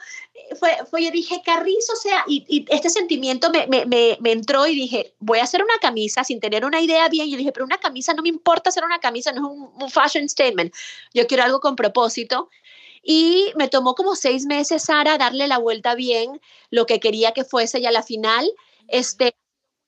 fue, 0.58 0.76
fue 0.90 1.02
yo 1.04 1.10
dije, 1.10 1.40
Carrizo, 1.44 1.94
o 1.94 1.96
sea, 1.96 2.24
y, 2.26 2.66
este 2.68 2.90
sentimiento 2.90 3.50
me, 3.50 3.66
me, 3.66 3.86
me, 4.20 4.32
entró 4.32 4.66
y 4.66 4.74
dije, 4.74 5.14
voy 5.20 5.38
a 5.38 5.44
hacer 5.44 5.62
una 5.62 5.78
camisa 5.80 6.24
sin 6.24 6.38
tener 6.38 6.66
una 6.66 6.80
idea 6.80 7.08
bien, 7.08 7.30
yo 7.30 7.38
dije, 7.38 7.52
pero 7.52 7.64
una 7.64 7.78
camisa 7.78 8.12
no 8.12 8.22
me 8.22 8.28
importa 8.28 8.68
hacer 8.68 8.84
una 8.84 8.98
camisa, 8.98 9.32
no 9.32 9.46
es 9.46 9.56
un, 9.56 9.82
un 9.82 9.90
fashion 9.90 10.28
statement, 10.28 10.74
yo 11.14 11.26
quiero 11.26 11.44
algo 11.44 11.60
con 11.60 11.76
propósito. 11.76 12.50
Y 13.02 13.52
me 13.56 13.68
tomó 13.68 13.94
como 13.94 14.16
seis 14.16 14.44
meses, 14.44 14.82
Sara, 14.82 15.16
darle 15.16 15.46
la 15.46 15.56
vuelta 15.56 15.94
bien, 15.94 16.42
lo 16.70 16.84
que 16.84 17.00
quería 17.00 17.32
que 17.32 17.44
fuese 17.44 17.80
ya 17.80 17.90
la 17.90 18.02
final. 18.02 18.46
Este, 18.88 19.34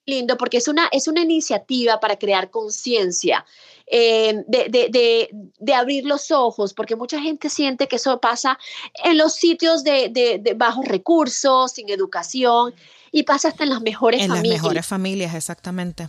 lindo 0.05 0.37
porque 0.37 0.57
es 0.57 0.67
una, 0.67 0.87
es 0.91 1.07
una 1.07 1.21
iniciativa 1.21 1.99
para 1.99 2.17
crear 2.17 2.49
conciencia, 2.49 3.45
eh, 3.87 4.43
de, 4.47 4.69
de, 4.69 5.29
de, 5.59 5.73
abrir 5.73 6.05
los 6.05 6.31
ojos, 6.31 6.73
porque 6.73 6.95
mucha 6.95 7.19
gente 7.19 7.49
siente 7.49 7.87
que 7.87 7.97
eso 7.97 8.19
pasa 8.21 8.57
en 9.03 9.17
los 9.17 9.33
sitios 9.33 9.83
de, 9.83 10.53
bajos 10.55 10.85
recursos, 10.85 11.73
sin 11.73 11.89
educación, 11.89 12.73
y 13.11 13.23
pasa 13.23 13.49
hasta 13.49 13.65
en 13.65 13.71
las 13.71 13.81
mejores 13.81 14.21
familias. 14.21 14.45
En 14.45 14.49
las 14.49 14.61
mejores 14.61 14.85
familias, 14.85 15.35
exactamente. 15.35 16.07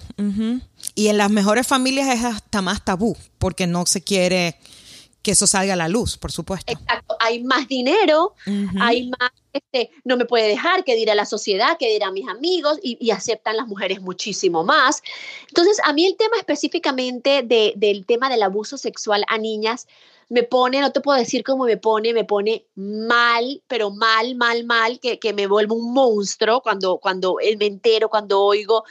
Y 0.95 1.09
en 1.09 1.19
las 1.19 1.31
mejores 1.31 1.67
familias 1.67 2.09
es 2.09 2.25
hasta 2.25 2.63
más 2.63 2.85
tabú, 2.85 3.17
porque 3.39 3.67
no 3.67 3.85
se 3.87 4.03
quiere 4.03 4.57
que 5.23 5.31
eso 5.33 5.47
salga 5.47 5.75
a 5.75 5.77
la 5.77 5.89
luz, 5.89 6.17
por 6.19 6.33
supuesto. 6.33 6.73
Exacto, 6.73 7.17
hay 7.21 7.43
más 7.43 7.69
dinero, 7.69 8.35
hay 8.81 9.09
más, 9.09 9.31
este, 9.53 9.91
no 10.05 10.17
me 10.17 10.25
puede 10.25 10.49
dejar, 10.49 10.85
que 10.85 10.97
dirá 10.97 11.15
la 11.15 11.27
sociedad, 11.27 11.77
que 11.79 11.89
dirá 11.89 12.11
mis 12.11 12.29
amigos, 12.29 12.79
y, 12.83 13.11
aceptan 13.11 13.57
las 13.57 13.69
mujeres 13.69 14.01
muchísimo 14.01 14.65
más. 14.65 15.03
Entonces, 15.49 15.79
a 15.85 15.93
mí 15.93 16.07
el 16.07 16.17
tema 16.17 16.37
específicamente 16.39 17.43
del 17.43 18.07
tema 18.07 18.29
del 18.29 18.43
abuso 18.43 18.77
sexual 18.79 19.25
a 19.29 19.39
niñas 19.39 19.87
me 20.29 20.43
pone, 20.43 20.81
no 20.81 20.93
te 20.93 21.03
puedo 21.03 21.19
decir 21.19 21.45
cómo 21.45 21.65
me 21.65 21.77
pone, 21.77 22.15
me 22.15 22.25
pone 22.25 22.65
mal, 22.75 23.63
pero 23.69 23.91
mal, 23.91 24.35
mal, 24.35 24.65
mal, 24.65 24.99
que, 24.99 25.19
que 25.19 25.35
me 25.35 25.47
vuelvo 25.47 25.75
un 25.75 25.93
monstruo 25.93 26.63
cuando, 26.63 26.97
cuando 26.97 27.37
me 27.59 27.67
entero, 27.67 28.09
cuando 28.09 28.41
oigo 28.41 28.85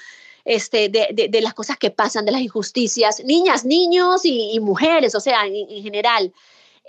este, 0.45 0.89
de, 0.89 1.27
de, 1.29 1.41
las 1.41 1.53
cosas 1.53 1.77
que 1.77 1.91
pasan, 1.91 2.25
de 2.25 2.31
las 2.31 2.41
injusticias, 2.41 3.23
niñas, 3.23 3.65
niños 3.65 4.21
y, 4.23 4.59
mujeres, 4.59 5.15
o 5.15 5.19
sea, 5.19 5.45
en, 5.45 5.67
general. 5.83 6.33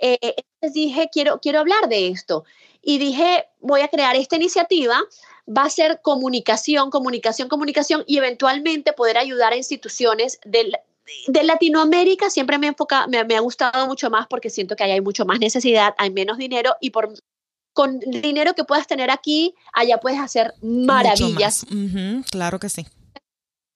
Eh, 0.01 0.17
entonces 0.21 0.73
dije, 0.73 1.09
quiero, 1.11 1.39
quiero 1.39 1.59
hablar 1.59 1.87
de 1.87 2.07
esto. 2.07 2.45
Y 2.81 2.97
dije, 2.97 3.45
voy 3.59 3.81
a 3.81 3.87
crear 3.87 4.15
esta 4.15 4.35
iniciativa, 4.35 4.99
va 5.47 5.63
a 5.63 5.69
ser 5.69 6.01
comunicación, 6.01 6.89
comunicación, 6.89 7.47
comunicación 7.47 8.03
y 8.07 8.17
eventualmente 8.17 8.93
poder 8.93 9.17
ayudar 9.17 9.53
a 9.53 9.57
instituciones 9.57 10.39
de, 10.43 10.71
de 11.27 11.43
Latinoamérica. 11.43 12.29
Siempre 12.29 12.57
me, 12.57 12.67
enfoca, 12.67 13.07
me, 13.07 13.23
me, 13.23 13.35
ha 13.35 13.39
gustado 13.39 13.87
mucho 13.87 14.09
más 14.09 14.27
porque 14.27 14.49
siento 14.49 14.75
que 14.75 14.83
ahí 14.83 14.91
hay 14.91 15.01
mucho 15.01 15.25
más 15.25 15.39
necesidad, 15.39 15.95
hay 15.97 16.11
menos 16.11 16.37
dinero 16.37 16.75
y 16.81 16.89
por 16.89 17.13
con 17.73 17.99
dinero 17.99 18.53
que 18.53 18.63
puedas 18.65 18.85
tener 18.85 19.09
aquí, 19.09 19.55
allá 19.73 19.97
puedes 19.97 20.19
hacer 20.19 20.53
maravillas. 20.61 21.65
claro 22.29 22.59
que 22.59 22.69
sí 22.69 22.85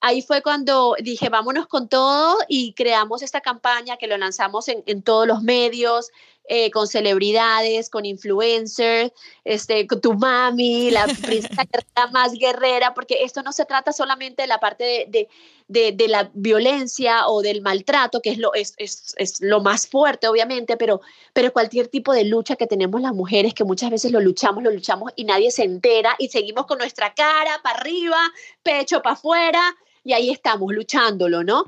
ahí 0.02 0.22
fue 0.22 0.42
cuando 0.42 0.96
dije, 1.00 1.30
vámonos 1.30 1.68
con 1.68 1.88
todo 1.88 2.38
y 2.48 2.74
creamos 2.74 3.22
esta 3.22 3.42
campaña 3.42 3.98
que 3.98 4.08
lo 4.08 4.18
lanzamos 4.18 4.68
en, 4.68 4.84
en 4.86 5.02
todos 5.02 5.28
los 5.28 5.42
medios, 5.42 6.12
eh, 6.48 6.72
con 6.72 6.88
celebridades, 6.88 7.90
con 7.90 8.06
influencers, 8.06 9.12
este, 9.44 9.86
con 9.86 10.00
tu 10.00 10.14
mami, 10.14 10.92
la 10.92 11.06
princesa 11.22 12.08
más 12.12 12.34
guerrera, 12.34 12.94
porque 12.94 13.24
esto 13.24 13.44
no 13.44 13.52
se 13.52 13.66
trata 13.66 13.92
solamente 13.92 14.44
de 14.44 14.48
la 14.48 14.60
parte 14.60 15.08
de, 15.10 15.28
de, 15.68 15.92
de, 15.92 16.08
la 16.08 16.32
violencia 16.34 17.28
o 17.28 17.42
del 17.42 17.62
maltrato, 17.62 18.22
que 18.22 18.30
es 18.30 18.38
lo, 18.38 18.54
es, 18.54 18.74
es, 18.78 19.14
es, 19.18 19.42
lo 19.42 19.60
más 19.62 19.88
fuerte, 19.88 20.28
obviamente, 20.28 20.78
pero, 20.78 21.02
pero 21.34 21.52
cualquier 21.52 21.90
tipo 21.90 22.14
de 22.14 22.24
lucha 22.24 22.56
que 22.56 22.68
tenemos 22.68 23.02
las 23.02 23.14
mujeres, 23.14 23.54
que 23.54 23.66
muchas 23.66 23.92
veces 23.92 24.12
lo 24.12 24.22
luchamos, 24.22 24.64
lo 24.64 24.72
luchamos 24.72 25.12
y 25.16 25.26
nadie 25.26 25.52
se 25.52 25.64
entera 25.64 26.16
y 26.18 26.30
seguimos 26.30 26.66
con 26.66 26.78
nuestra 26.78 27.14
cara 27.14 27.60
para 27.62 27.80
arriba, 27.80 28.18
pecho 28.64 29.02
para 29.02 29.16
afuera 29.16 29.76
y 30.04 30.14
ahí 30.14 30.30
estamos 30.30 30.72
luchándolo, 30.74 31.44
¿no? 31.44 31.66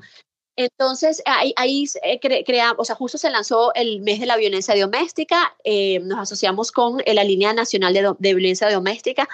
Entonces, 0.60 1.24
ahí, 1.26 1.54
ahí 1.56 1.86
eh, 2.04 2.20
creamos, 2.44 2.76
o 2.80 2.84
sea, 2.84 2.94
justo 2.94 3.18
se 3.18 3.30
lanzó 3.30 3.74
el 3.76 4.02
mes 4.02 4.20
de 4.20 4.26
la 4.26 4.36
violencia 4.36 4.76
doméstica, 4.78 5.56
eh, 5.64 6.00
nos 6.02 6.20
asociamos 6.20 6.74
con 6.74 7.00
eh, 7.06 7.14
la 7.14 7.24
línea 7.24 7.54
nacional 7.54 7.94
de, 7.94 8.34
violencia 8.34 8.70
doméstica. 8.70 9.30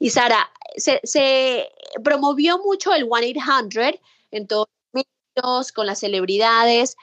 Y 0.00 0.10
Sara, 0.10 0.50
se, 0.76 1.00
se, 1.04 1.70
promovió 2.02 2.58
mucho 2.58 2.92
el 2.92 3.06
1-800 3.06 4.00
en 4.32 4.48
todos 4.48 4.66
los 4.92 5.04
medios, 5.04 5.70
con 5.70 5.86
las 5.86 6.00
celebridades, 6.00 6.96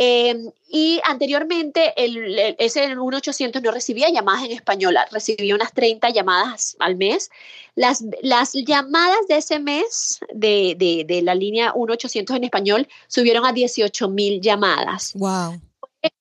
Em, 0.00 0.52
y 0.68 1.00
anteriormente 1.02 1.92
el, 1.96 2.38
ese 2.58 2.86
1800 2.86 3.60
no 3.60 3.72
recibía 3.72 4.08
llamadas 4.08 4.44
en 4.44 4.52
español, 4.52 4.96
recibía 5.10 5.56
unas 5.56 5.72
30 5.72 6.10
llamadas 6.10 6.76
al 6.78 6.94
mes. 6.94 7.30
Las, 7.74 8.04
las 8.22 8.52
llamadas 8.52 9.18
de 9.28 9.38
ese 9.38 9.58
mes 9.58 10.20
de, 10.32 10.76
de, 10.78 11.04
de 11.04 11.20
la 11.22 11.34
línea 11.34 11.74
1800 11.76 12.36
en 12.36 12.44
español 12.44 12.88
subieron 13.08 13.44
a 13.44 13.52
18 13.52 14.08
mil 14.08 14.40
llamadas. 14.40 15.14
¡Wow! 15.16 15.60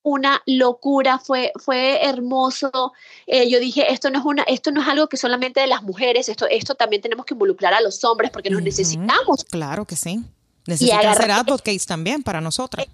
Una 0.01 0.41
locura, 0.47 1.19
fue, 1.19 1.51
fue 1.63 2.03
hermoso. 2.03 2.93
Eh, 3.27 3.47
yo 3.47 3.59
dije, 3.59 3.93
esto 3.93 4.09
no, 4.09 4.17
es 4.17 4.25
una, 4.25 4.41
esto 4.43 4.71
no 4.71 4.81
es 4.81 4.87
algo 4.87 5.07
que 5.07 5.17
solamente 5.17 5.59
de 5.59 5.67
las 5.67 5.83
mujeres, 5.83 6.29
esto, 6.29 6.47
esto 6.49 6.73
también 6.73 7.03
tenemos 7.03 7.27
que 7.27 7.35
involucrar 7.35 7.75
a 7.75 7.81
los 7.81 8.03
hombres 8.03 8.31
porque 8.31 8.49
nos 8.49 8.63
necesitamos. 8.63 9.43
Claro 9.43 9.85
que 9.85 9.95
sí. 9.95 10.23
Necesitan 10.65 11.15
ser 11.15 11.31
advocates 11.31 11.85
también 11.85 12.23
para 12.23 12.41
nosotras. 12.41 12.87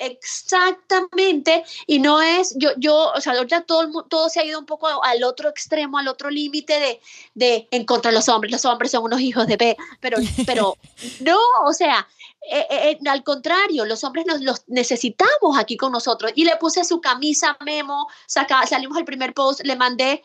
Exactamente, 0.00 1.62
y 1.86 1.98
no 1.98 2.22
es, 2.22 2.54
yo, 2.56 2.70
yo, 2.78 3.12
o 3.14 3.20
sea, 3.20 3.34
ahorita 3.34 3.62
todo, 3.62 4.04
todo 4.04 4.28
se 4.30 4.40
ha 4.40 4.44
ido 4.44 4.58
un 4.58 4.66
poco 4.66 4.88
al 5.04 5.22
otro 5.24 5.48
extremo, 5.48 5.98
al 5.98 6.08
otro 6.08 6.30
límite 6.30 6.80
de, 6.80 7.00
de 7.34 7.68
en 7.70 7.84
contra 7.84 8.10
de 8.10 8.16
los 8.16 8.28
hombres, 8.30 8.50
los 8.50 8.64
hombres 8.64 8.90
son 8.92 9.04
unos 9.04 9.20
hijos 9.20 9.46
de 9.46 9.58
P, 9.58 9.76
pero, 10.00 10.16
pero 10.46 10.76
no, 11.20 11.38
o 11.66 11.72
sea, 11.74 12.08
eh, 12.48 12.66
eh, 12.70 12.98
eh, 13.02 13.08
al 13.08 13.22
contrario, 13.22 13.84
los 13.84 14.02
hombres 14.02 14.24
nos 14.26 14.40
los 14.40 14.64
necesitamos 14.66 15.58
aquí 15.58 15.76
con 15.76 15.92
nosotros. 15.92 16.32
Y 16.34 16.44
le 16.44 16.56
puse 16.56 16.84
su 16.84 17.00
camisa 17.00 17.56
memo, 17.64 18.08
saca, 18.26 18.66
salimos 18.66 18.96
al 18.96 19.04
primer 19.04 19.34
post, 19.34 19.60
le 19.64 19.76
mandé 19.76 20.22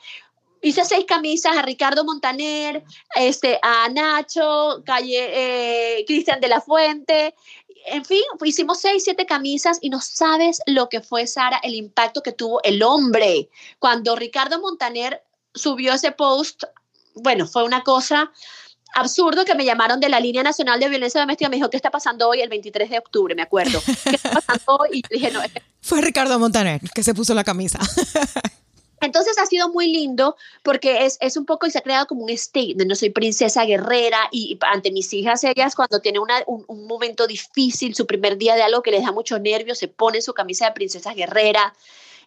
hice 0.61 0.83
seis 0.83 1.05
camisas 1.05 1.55
a 1.55 1.61
Ricardo 1.61 2.03
Montaner, 2.03 2.83
este, 3.15 3.59
a 3.61 3.87
Nacho, 3.89 4.81
Calle, 4.83 6.03
Cristian 6.07 6.39
de 6.41 6.47
la 6.47 6.59
Fuente, 6.59 7.35
en 7.85 8.05
fin, 8.05 8.21
hicimos 8.43 8.79
seis, 8.79 9.03
siete 9.03 9.25
camisas 9.25 9.77
y 9.81 9.89
no 9.89 10.01
sabes 10.01 10.61
lo 10.65 10.89
que 10.89 11.01
fue, 11.01 11.27
Sara, 11.27 11.59
el 11.63 11.75
impacto 11.75 12.21
que 12.21 12.31
tuvo 12.31 12.61
el 12.63 12.83
hombre. 12.83 13.49
Cuando 13.79 14.15
Ricardo 14.15 14.59
Montaner 14.59 15.23
subió 15.53 15.93
ese 15.93 16.11
post, 16.11 16.63
bueno, 17.15 17.47
fue 17.47 17.63
una 17.63 17.81
cosa 17.81 18.31
absurdo 18.95 19.45
que 19.45 19.55
me 19.55 19.65
llamaron 19.65 19.99
de 19.99 20.09
la 20.09 20.19
Línea 20.19 20.41
Nacional 20.41 20.79
de 20.79 20.89
Violencia 20.89 21.21
Doméstica. 21.21 21.49
Me 21.49 21.57
dijo, 21.57 21.69
¿qué 21.69 21.77
está 21.77 21.91
pasando 21.91 22.29
hoy 22.29 22.41
el 22.41 22.49
23 22.49 22.89
de 22.89 22.97
octubre? 22.97 23.35
Me 23.35 23.41
acuerdo. 23.41 23.81
¿Qué 24.03 24.15
está 24.15 24.31
pasando 24.31 24.63
hoy? 24.67 24.89
Y 24.93 25.03
dije, 25.09 25.31
no. 25.31 25.41
Fue 25.81 26.01
Ricardo 26.01 26.39
Montaner 26.39 26.81
que 26.93 27.03
se 27.03 27.13
puso 27.13 27.33
la 27.33 27.43
camisa. 27.43 27.79
Entonces 29.01 29.37
ha 29.37 29.45
sido 29.45 29.69
muy 29.69 29.91
lindo 29.91 30.35
porque 30.63 31.05
es, 31.05 31.17
es, 31.19 31.37
un 31.37 31.45
poco 31.45 31.67
y 31.67 31.71
se 31.71 31.79
ha 31.79 31.81
creado 31.81 32.07
como 32.07 32.23
un 32.23 32.37
statement, 32.37 32.89
no 32.89 32.95
soy 32.95 33.09
princesa 33.09 33.65
guerrera 33.65 34.17
y, 34.31 34.57
ante 34.61 34.91
mis 34.91 35.13
hijas, 35.13 35.43
ellas 35.43 35.75
cuando 35.75 35.99
tienen 35.99 36.21
una, 36.21 36.43
un, 36.47 36.63
un, 36.67 36.87
momento 36.87 37.27
difícil, 37.27 37.93
su 37.93 38.07
primer 38.07 38.37
día 38.37 38.55
de 38.55 38.63
algo 38.63 38.81
que 38.81 38.91
les 38.91 39.03
da 39.03 39.11
mucho 39.11 39.37
nervio, 39.37 39.75
se 39.75 39.87
ponen 39.87 40.21
su 40.21 40.33
camisa 40.33 40.67
de 40.67 40.71
princesa 40.71 41.13
guerrera 41.13 41.73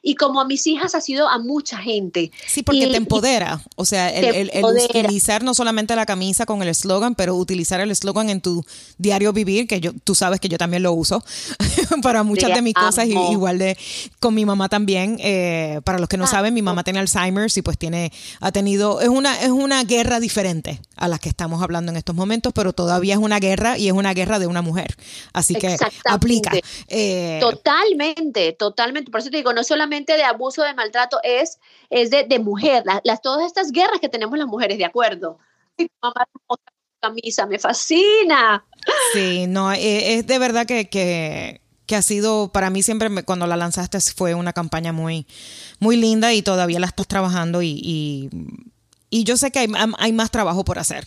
y 0.02 0.14
como 0.14 0.40
a 0.40 0.44
mis 0.44 0.66
hijas 0.66 0.94
ha 0.94 1.00
sido 1.00 1.28
a 1.28 1.38
mucha 1.38 1.78
gente. 1.78 2.30
Sí, 2.46 2.62
porque 2.62 2.86
te 2.86 2.96
empodera. 2.96 3.60
O 3.76 3.84
sea, 3.84 4.10
el, 4.10 4.50
utilizar 4.64 5.42
no 5.42 5.54
solamente 5.54 5.94
la 5.96 6.06
camisa 6.06 6.46
con 6.46 6.62
el 6.62 6.68
eslogan, 6.68 7.14
pero 7.14 7.34
utilizar 7.36 7.80
el 7.80 7.90
eslogan 7.90 8.30
en 8.30 8.40
tu 8.40 8.64
diario 8.98 9.32
vivir, 9.32 9.66
que 9.66 9.80
yo, 9.80 9.92
tú 10.04 10.14
sabes 10.14 10.40
que 10.40 10.48
yo 10.48 10.58
también 10.58 10.82
lo 10.82 10.92
uso 10.92 11.22
para 12.02 12.22
muchas 12.22 12.54
de 12.54 12.62
mis 12.62 12.74
cosas, 12.74 13.06
y, 13.06 13.12
igual 13.12 13.58
de 13.58 13.76
con 14.20 14.34
mi 14.34 14.44
mamá 14.44 14.68
también. 14.68 15.18
Eh, 15.20 15.80
para 15.84 15.98
los 15.98 16.08
que 16.08 16.16
no 16.16 16.24
ah, 16.24 16.28
saben, 16.28 16.54
mi 16.54 16.62
mamá 16.62 16.84
tiene 16.84 17.00
Alzheimer 17.00 17.48
y 17.54 17.62
pues 17.62 17.78
tiene, 17.78 18.12
ha 18.40 18.52
tenido, 18.52 19.00
es 19.00 19.08
una, 19.08 19.40
es 19.40 19.50
una 19.50 19.82
guerra 19.84 20.20
diferente 20.20 20.80
a 20.96 21.08
la 21.08 21.18
que 21.18 21.28
estamos 21.28 21.62
hablando 21.62 21.90
en 21.90 21.96
estos 21.96 22.14
momentos, 22.14 22.52
pero 22.52 22.72
todavía 22.72 23.14
es 23.14 23.20
una 23.20 23.38
guerra 23.38 23.78
y 23.78 23.88
es 23.88 23.92
una 23.92 24.14
guerra 24.14 24.38
de 24.38 24.46
una 24.46 24.62
mujer. 24.62 24.96
Así 25.32 25.54
que 25.54 25.76
aplica. 26.04 26.52
Eh, 26.88 27.38
totalmente, 27.40 28.52
totalmente. 28.52 29.10
Por 29.10 29.20
eso 29.20 29.30
te 29.30 29.36
digo, 29.36 29.52
no 29.52 29.64
solamente 29.64 29.87
de 29.88 30.24
abuso, 30.24 30.62
de 30.62 30.74
maltrato, 30.74 31.18
es, 31.22 31.58
es 31.90 32.10
de, 32.10 32.24
de 32.24 32.38
mujer. 32.38 32.84
Las, 33.04 33.22
todas 33.22 33.46
estas 33.46 33.72
guerras 33.72 34.00
que 34.00 34.08
tenemos 34.08 34.38
las 34.38 34.46
mujeres, 34.46 34.78
¿de 34.78 34.84
acuerdo? 34.84 35.38
Mi 35.76 35.88
mamá 36.02 36.26
camisa, 37.00 37.46
me 37.46 37.58
fascina. 37.58 38.64
Sí, 39.12 39.46
no, 39.46 39.72
e, 39.72 40.14
es 40.14 40.26
de 40.26 40.38
verdad 40.38 40.66
que, 40.66 40.88
que, 40.88 41.60
que 41.86 41.96
ha 41.96 42.02
sido, 42.02 42.50
para 42.52 42.70
mí 42.70 42.82
siempre 42.82 43.08
cuando 43.24 43.46
la 43.46 43.56
lanzaste 43.56 44.00
fue 44.00 44.34
una 44.34 44.52
campaña 44.52 44.92
muy, 44.92 45.26
muy 45.78 45.96
linda 45.96 46.32
y 46.34 46.42
todavía 46.42 46.80
la 46.80 46.86
estás 46.86 47.06
trabajando 47.06 47.62
y, 47.62 47.80
y, 47.82 48.30
y 49.10 49.24
yo 49.24 49.36
sé 49.36 49.50
que 49.50 49.60
hay, 49.60 49.68
hay 49.98 50.12
más 50.12 50.30
trabajo 50.30 50.64
por 50.64 50.78
hacer. 50.78 51.06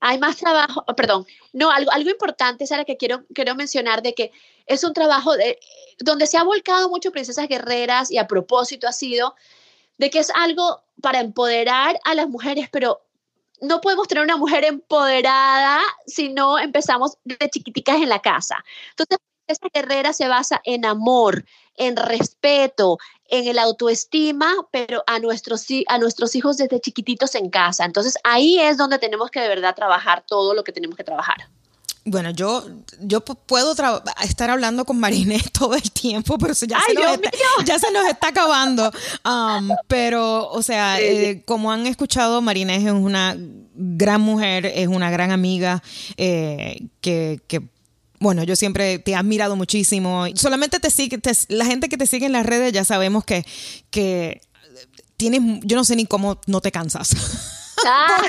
Hay 0.00 0.18
más 0.18 0.36
trabajo, 0.38 0.82
oh, 0.86 0.96
perdón, 0.96 1.26
no, 1.52 1.70
algo, 1.70 1.92
algo 1.92 2.10
importante, 2.10 2.66
Sara, 2.66 2.84
que 2.84 2.96
quiero, 2.96 3.24
quiero 3.34 3.54
mencionar 3.54 4.02
de 4.02 4.14
que 4.14 4.32
es 4.66 4.82
un 4.82 4.94
trabajo 4.94 5.36
de, 5.36 5.58
donde 5.98 6.26
se 6.26 6.38
ha 6.38 6.42
volcado 6.42 6.88
mucho 6.88 7.12
Princesas 7.12 7.48
Guerreras 7.48 8.10
y 8.10 8.18
a 8.18 8.26
propósito 8.26 8.88
ha 8.88 8.92
sido 8.92 9.34
de 9.98 10.10
que 10.10 10.18
es 10.18 10.30
algo 10.30 10.82
para 11.02 11.20
empoderar 11.20 12.00
a 12.04 12.14
las 12.14 12.28
mujeres, 12.28 12.68
pero 12.70 13.02
no 13.60 13.80
podemos 13.80 14.08
tener 14.08 14.24
una 14.24 14.38
mujer 14.38 14.64
empoderada 14.64 15.80
si 16.06 16.30
no 16.30 16.58
empezamos 16.58 17.18
de 17.24 17.36
chiquiticas 17.50 17.96
en 17.96 18.08
la 18.08 18.20
casa. 18.20 18.64
Entonces, 18.90 19.18
esta 19.46 19.68
guerrera 19.72 20.12
se 20.12 20.28
basa 20.28 20.60
en 20.64 20.86
amor, 20.86 21.44
en 21.80 21.96
respeto, 21.96 22.98
en 23.28 23.48
el 23.48 23.58
autoestima, 23.58 24.54
pero 24.70 25.02
a 25.06 25.18
nuestros, 25.18 25.66
a 25.88 25.98
nuestros 25.98 26.34
hijos 26.34 26.58
desde 26.58 26.80
chiquititos 26.80 27.34
en 27.34 27.48
casa. 27.48 27.84
Entonces 27.84 28.16
ahí 28.22 28.60
es 28.60 28.76
donde 28.76 28.98
tenemos 28.98 29.30
que 29.30 29.40
de 29.40 29.48
verdad 29.48 29.74
trabajar 29.74 30.22
todo 30.26 30.54
lo 30.54 30.62
que 30.62 30.72
tenemos 30.72 30.96
que 30.96 31.04
trabajar. 31.04 31.48
Bueno, 32.04 32.30
yo, 32.30 32.64
yo 33.00 33.20
puedo 33.22 33.74
estar 34.22 34.50
hablando 34.50 34.84
con 34.84 35.00
Marinés 35.00 35.50
todo 35.58 35.74
el 35.74 35.90
tiempo, 35.90 36.38
pero 36.38 36.52
ya, 36.54 36.80
se, 36.86 36.94
nos 36.94 37.12
está, 37.12 37.30
ya 37.64 37.78
se 37.78 37.90
nos 37.92 38.06
está 38.06 38.28
acabando. 38.28 38.90
Um, 39.24 39.70
pero, 39.86 40.48
o 40.48 40.62
sea, 40.62 41.00
eh, 41.00 41.42
como 41.46 41.72
han 41.72 41.86
escuchado, 41.86 42.42
Marinés 42.42 42.84
es 42.84 42.92
una 42.92 43.36
gran 43.74 44.20
mujer, 44.20 44.66
es 44.66 44.88
una 44.88 45.10
gran 45.10 45.30
amiga 45.30 45.82
eh, 46.16 46.88
que, 47.00 47.40
que 47.46 47.62
bueno, 48.20 48.44
yo 48.44 48.54
siempre 48.54 48.98
te 48.98 49.12
he 49.12 49.14
admirado 49.14 49.56
muchísimo. 49.56 50.26
Solamente 50.34 50.78
te 50.78 50.90
sigue, 50.90 51.18
la 51.48 51.64
gente 51.64 51.88
que 51.88 51.96
te 51.96 52.06
sigue 52.06 52.26
en 52.26 52.32
las 52.32 52.46
redes 52.46 52.72
ya 52.72 52.84
sabemos 52.84 53.24
que, 53.24 53.44
que 53.90 54.42
tienes, 55.16 55.40
yo 55.64 55.76
no 55.76 55.84
sé 55.84 55.96
ni 55.96 56.06
cómo 56.06 56.40
no 56.46 56.60
te 56.60 56.70
cansas. 56.70 57.56
Ah. 57.86 58.22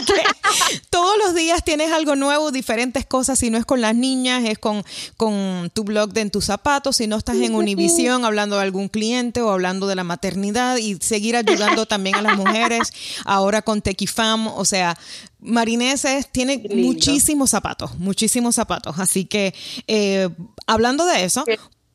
todos 0.89 1.17
los 1.17 1.35
días 1.35 1.63
tienes 1.63 1.91
algo 1.91 2.15
nuevo, 2.15 2.51
diferentes 2.51 3.05
cosas. 3.05 3.39
Si 3.39 3.49
no 3.49 3.57
es 3.57 3.65
con 3.65 3.81
las 3.81 3.95
niñas, 3.95 4.43
es 4.45 4.59
con, 4.59 4.83
con 5.17 5.69
tu 5.73 5.83
blog 5.83 6.13
de 6.13 6.21
En 6.21 6.31
tus 6.31 6.45
zapatos. 6.45 6.97
Si 6.97 7.07
no 7.07 7.17
estás 7.17 7.37
en 7.37 7.55
Univision 7.55 8.25
hablando 8.25 8.55
de 8.57 8.63
algún 8.63 8.89
cliente 8.89 9.41
o 9.41 9.49
hablando 9.49 9.87
de 9.87 9.95
la 9.95 10.03
maternidad 10.03 10.77
y 10.77 10.97
seguir 11.01 11.35
ayudando 11.35 11.85
también 11.85 12.15
a 12.15 12.21
las 12.21 12.37
mujeres. 12.37 12.91
Ahora 13.25 13.61
con 13.61 13.81
Tequifam, 13.81 14.47
o 14.47 14.65
sea, 14.65 14.97
Marineses 15.39 16.31
tiene 16.31 16.63
muchísimos 16.75 17.49
zapatos, 17.49 17.97
muchísimos 17.97 18.55
zapatos. 18.55 18.99
Así 18.99 19.25
que, 19.25 19.53
eh, 19.87 20.29
hablando 20.67 21.05
de 21.05 21.23
eso, 21.23 21.43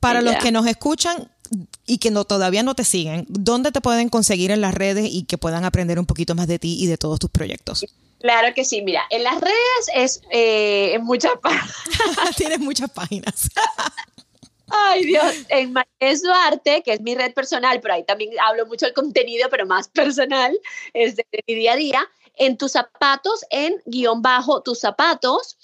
para 0.01 0.21
los 0.21 0.37
que 0.37 0.53
nos 0.53 0.66
escuchan, 0.66 1.31
y 1.87 1.99
que 1.99 2.11
no, 2.11 2.25
todavía 2.25 2.62
no 2.62 2.75
te 2.75 2.85
siguen, 2.85 3.27
¿dónde 3.29 3.72
te 3.72 3.81
pueden 3.81 4.09
conseguir 4.09 4.51
en 4.51 4.61
las 4.61 4.75
redes 4.75 5.09
y 5.11 5.25
que 5.25 5.38
puedan 5.38 5.64
aprender 5.64 5.99
un 5.99 6.07
poquito 6.07 6.35
más 6.35 6.49
de 6.49 6.59
ti 6.59 6.77
y 6.83 6.87
de 6.87 6.99
todos 6.99 7.18
tus 7.18 7.31
proyectos? 7.31 7.87
Claro 8.20 8.53
que 8.55 8.64
sí, 8.64 8.83
mira, 8.83 9.03
en 9.11 9.22
las 9.22 9.40
redes 9.40 9.90
es 9.94 10.20
eh, 10.31 10.99
muchas 11.01 11.33
páginas. 11.42 11.77
Tienes 12.37 12.59
muchas 12.59 12.90
páginas. 12.90 13.49
Ay 14.68 15.05
Dios, 15.05 15.33
en 15.49 15.72
María 15.72 16.18
Duarte, 16.20 16.83
que 16.83 16.94
es 16.94 17.01
mi 17.01 17.14
red 17.14 17.33
personal, 17.35 17.81
pero 17.81 17.94
ahí 17.94 18.05
también 18.05 18.31
hablo 18.44 18.66
mucho 18.66 18.85
del 18.85 18.94
contenido, 18.94 19.49
pero 19.49 19.64
más 19.64 19.87
personal, 19.87 20.59
es 20.92 21.14
de 21.14 21.25
mi 21.46 21.55
día 21.55 21.75
a 21.75 21.77
día. 21.77 22.09
En 22.35 22.57
tus 22.59 22.72
zapatos, 22.72 23.44
en 23.51 23.81
guion 23.87 24.22
bajo 24.22 24.62
tus 24.62 24.81
zapatos 24.81 25.57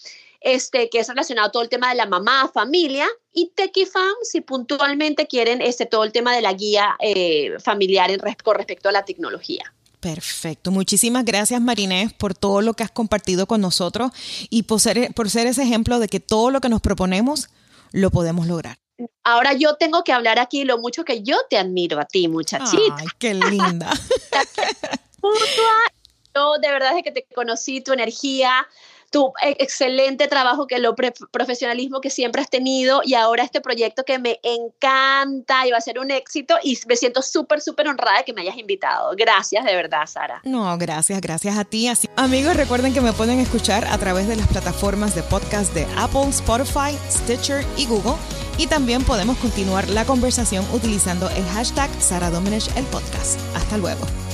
este, 0.43 0.91
que 0.91 0.99
es 0.99 1.09
relacionado 1.09 1.51
todo 1.51 1.63
el 1.63 1.69
tema 1.69 1.91
de 1.91 1.95
la 1.95 2.07
mamá, 2.07 2.51
familia, 2.53 3.07
y 3.33 3.53
Tequifam, 3.55 4.15
si 4.23 4.41
puntualmente 4.41 5.27
quieren 5.27 5.63
este, 5.63 5.87
todo 5.87 6.05
el 6.05 6.13
tema 6.13 6.35
de 6.35 6.43
la 6.43 6.53
guía 6.53 6.97
eh, 7.01 7.59
familiar 7.61 8.11
en, 8.11 8.21
con 8.43 8.57
respecto 8.57 8.89
a 8.89 8.93
la 8.93 9.05
tecnología. 9.05 9.73
Perfecto. 10.01 10.73
Muchísimas 10.73 11.25
gracias, 11.25 11.61
Marinés, 11.61 12.13
por 12.13 12.35
todo 12.35 12.61
lo 12.61 12.75
que 12.75 12.83
has 12.83 12.91
compartido 12.91 13.47
con 13.47 13.61
nosotros 13.61 14.11
y 14.51 14.65
por 14.65 14.81
ser, 14.81 15.15
por 15.15 15.31
ser 15.31 15.47
ese 15.47 15.63
ejemplo 15.63 16.01
de 16.01 16.09
que 16.09 16.19
todo 16.19 16.51
lo 16.51 16.61
que 16.61 16.69
nos 16.69 16.81
proponemos 16.81 17.49
lo 17.93 18.11
podemos 18.11 18.47
lograr. 18.47 18.79
Ahora 19.23 19.53
yo 19.53 19.77
tengo 19.77 20.05
que 20.05 20.13
hablar 20.13 20.39
aquí 20.39 20.65
lo 20.65 20.79
mucho 20.79 21.05
que 21.05 21.23
yo 21.23 21.37
te 21.49 21.57
admiro 21.57 22.01
a 22.01 22.05
ti, 22.05 22.29
muchachita. 22.29 22.97
Ay, 22.99 23.07
qué 23.19 23.35
linda. 23.35 23.93
yo 26.35 26.59
de 26.61 26.69
verdad 26.69 26.99
es 26.99 27.05
que 27.05 27.13
te 27.13 27.27
conocí, 27.35 27.81
tu 27.81 27.93
energía, 27.93 28.67
tu 29.13 29.33
excelente 29.43 30.27
trabajo, 30.27 30.67
que 30.67 30.79
lo 30.79 30.95
profesionalismo 30.95 32.01
que 32.01 32.11
siempre 32.11 32.43
has 32.43 32.51
tenido 32.51 33.03
y 33.05 33.15
ahora 33.15 33.45
este 33.45 33.61
proyecto 33.61 34.05
que 34.05 34.19
me 34.19 34.41
encanta 34.43 35.67
y 35.67 35.71
va 35.71 35.79
a 35.79 35.81
ser 35.81 35.99
un 35.99 36.11
éxito 36.11 36.57
y 36.63 36.79
me 36.89 36.97
siento 36.97 37.23
súper, 37.23 37.61
súper 37.61 37.89
honrada 37.89 38.19
de 38.19 38.25
que 38.25 38.33
me 38.33 38.41
hayas 38.41 38.57
invitado. 38.57 39.13
Gracias 39.17 39.65
de 39.65 39.75
verdad, 39.77 40.07
Sara. 40.07 40.41
No, 40.45 40.77
gracias, 40.79 41.21
gracias 41.21 41.57
a 41.57 41.65
ti. 41.65 41.83
Amigos, 42.17 42.57
recuerden 42.57 42.95
que 42.95 43.01
me 43.01 43.13
pueden 43.13 43.41
escuchar 43.41 43.85
a 43.85 43.99
través 43.99 44.29
de 44.29 44.37
las 44.37 44.47
plataformas 44.49 45.15
de 45.15 45.23
podcast 45.23 45.75
de 45.75 45.87
Apple, 45.97 46.29
Spotify, 46.29 46.97
Stitcher 47.11 47.65
y 47.77 47.87
Google. 47.87 48.15
Y 48.59 48.67
también 48.67 49.05
podemos 49.05 49.37
continuar 49.39 49.89
la 49.89 50.05
conversación 50.05 50.65
utilizando 50.73 51.29
el 51.31 51.45
hashtag 51.47 51.91
Sara 52.01 52.29
el 52.29 52.85
podcast. 52.87 53.41
Hasta 53.57 53.79
luego. 53.79 54.32